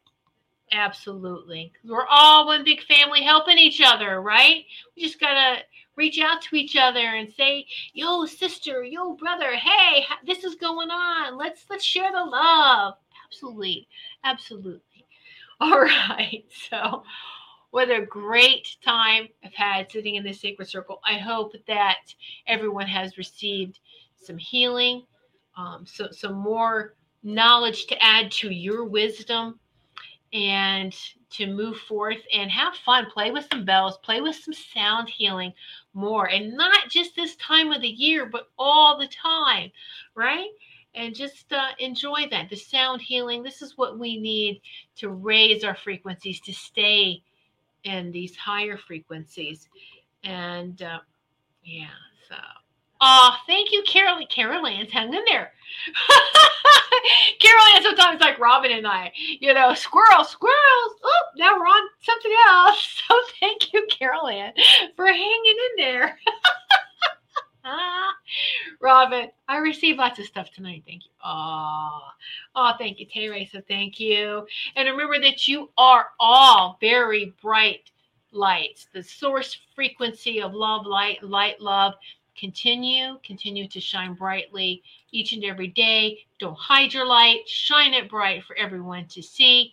[0.72, 1.72] absolutely.
[1.84, 4.64] We're all one big family helping each other, right?
[4.96, 5.62] We just got to
[5.96, 10.90] reach out to each other and say, "Yo, sister, yo, brother, hey, this is going
[10.90, 11.36] on.
[11.38, 12.94] Let's let's share the love."
[13.26, 13.88] Absolutely.
[14.24, 15.06] Absolutely.
[15.60, 16.44] All right.
[16.70, 17.02] So,
[17.70, 21.00] what a great time I've had sitting in this sacred circle.
[21.04, 22.14] I hope that
[22.46, 23.80] everyone has received
[24.16, 25.04] some healing
[25.56, 29.58] um, so some more knowledge to add to your wisdom
[30.32, 30.94] and
[31.30, 33.06] to move forth and have fun.
[33.10, 35.52] Play with some bells play with some sound healing
[35.94, 39.70] more and not just this time of the year but all the time
[40.14, 40.48] right?
[40.94, 43.42] And just uh, enjoy that the sound healing.
[43.42, 44.60] This is what we need
[44.96, 47.22] to raise our frequencies to stay
[47.88, 49.68] in these higher frequencies
[50.24, 50.98] and uh,
[51.64, 51.86] yeah
[52.28, 52.36] so
[53.00, 54.18] Oh, thank you, Carol.
[54.28, 55.52] Carol Ann's hung in there.
[57.40, 60.94] Carol Ann sometimes like Robin and I, you know, squirrels, squirrels.
[61.04, 63.02] Oh, now we're on something else.
[63.08, 64.52] So thank you, Carol Ann,
[64.94, 66.18] for hanging in there.
[68.80, 70.84] Robin, I received lots of stuff tonight.
[70.86, 71.10] Thank you.
[71.24, 72.00] Oh,
[72.54, 74.46] oh, thank you, Tay So thank you.
[74.76, 77.90] And remember that you are all very bright
[78.32, 81.94] lights, the source frequency of love, light, light, love
[82.38, 86.18] continue, continue to shine brightly each and every day.
[86.38, 89.72] Don't hide your light, shine it bright for everyone to see,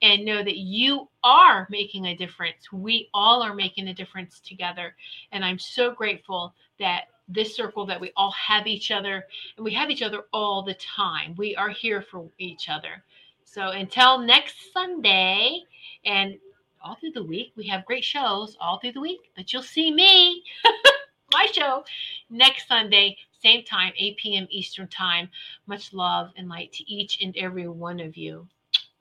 [0.00, 2.72] and know that you are making a difference.
[2.72, 4.94] We all are making a difference together.
[5.32, 9.72] And I'm so grateful that this circle that we all have each other and we
[9.72, 11.34] have each other all the time.
[11.36, 13.02] We are here for each other.
[13.44, 15.62] So until next Sunday
[16.04, 16.38] and
[16.82, 19.92] all through the week, we have great shows all through the week, but you'll see
[19.92, 20.42] me.
[21.32, 21.84] my show
[22.30, 24.46] next Sunday, same time, 8 p.m.
[24.50, 25.28] Eastern Time.
[25.66, 28.46] Much love and light to each and every one of you.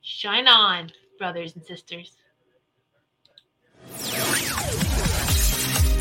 [0.01, 2.17] Shine on, brothers and sisters.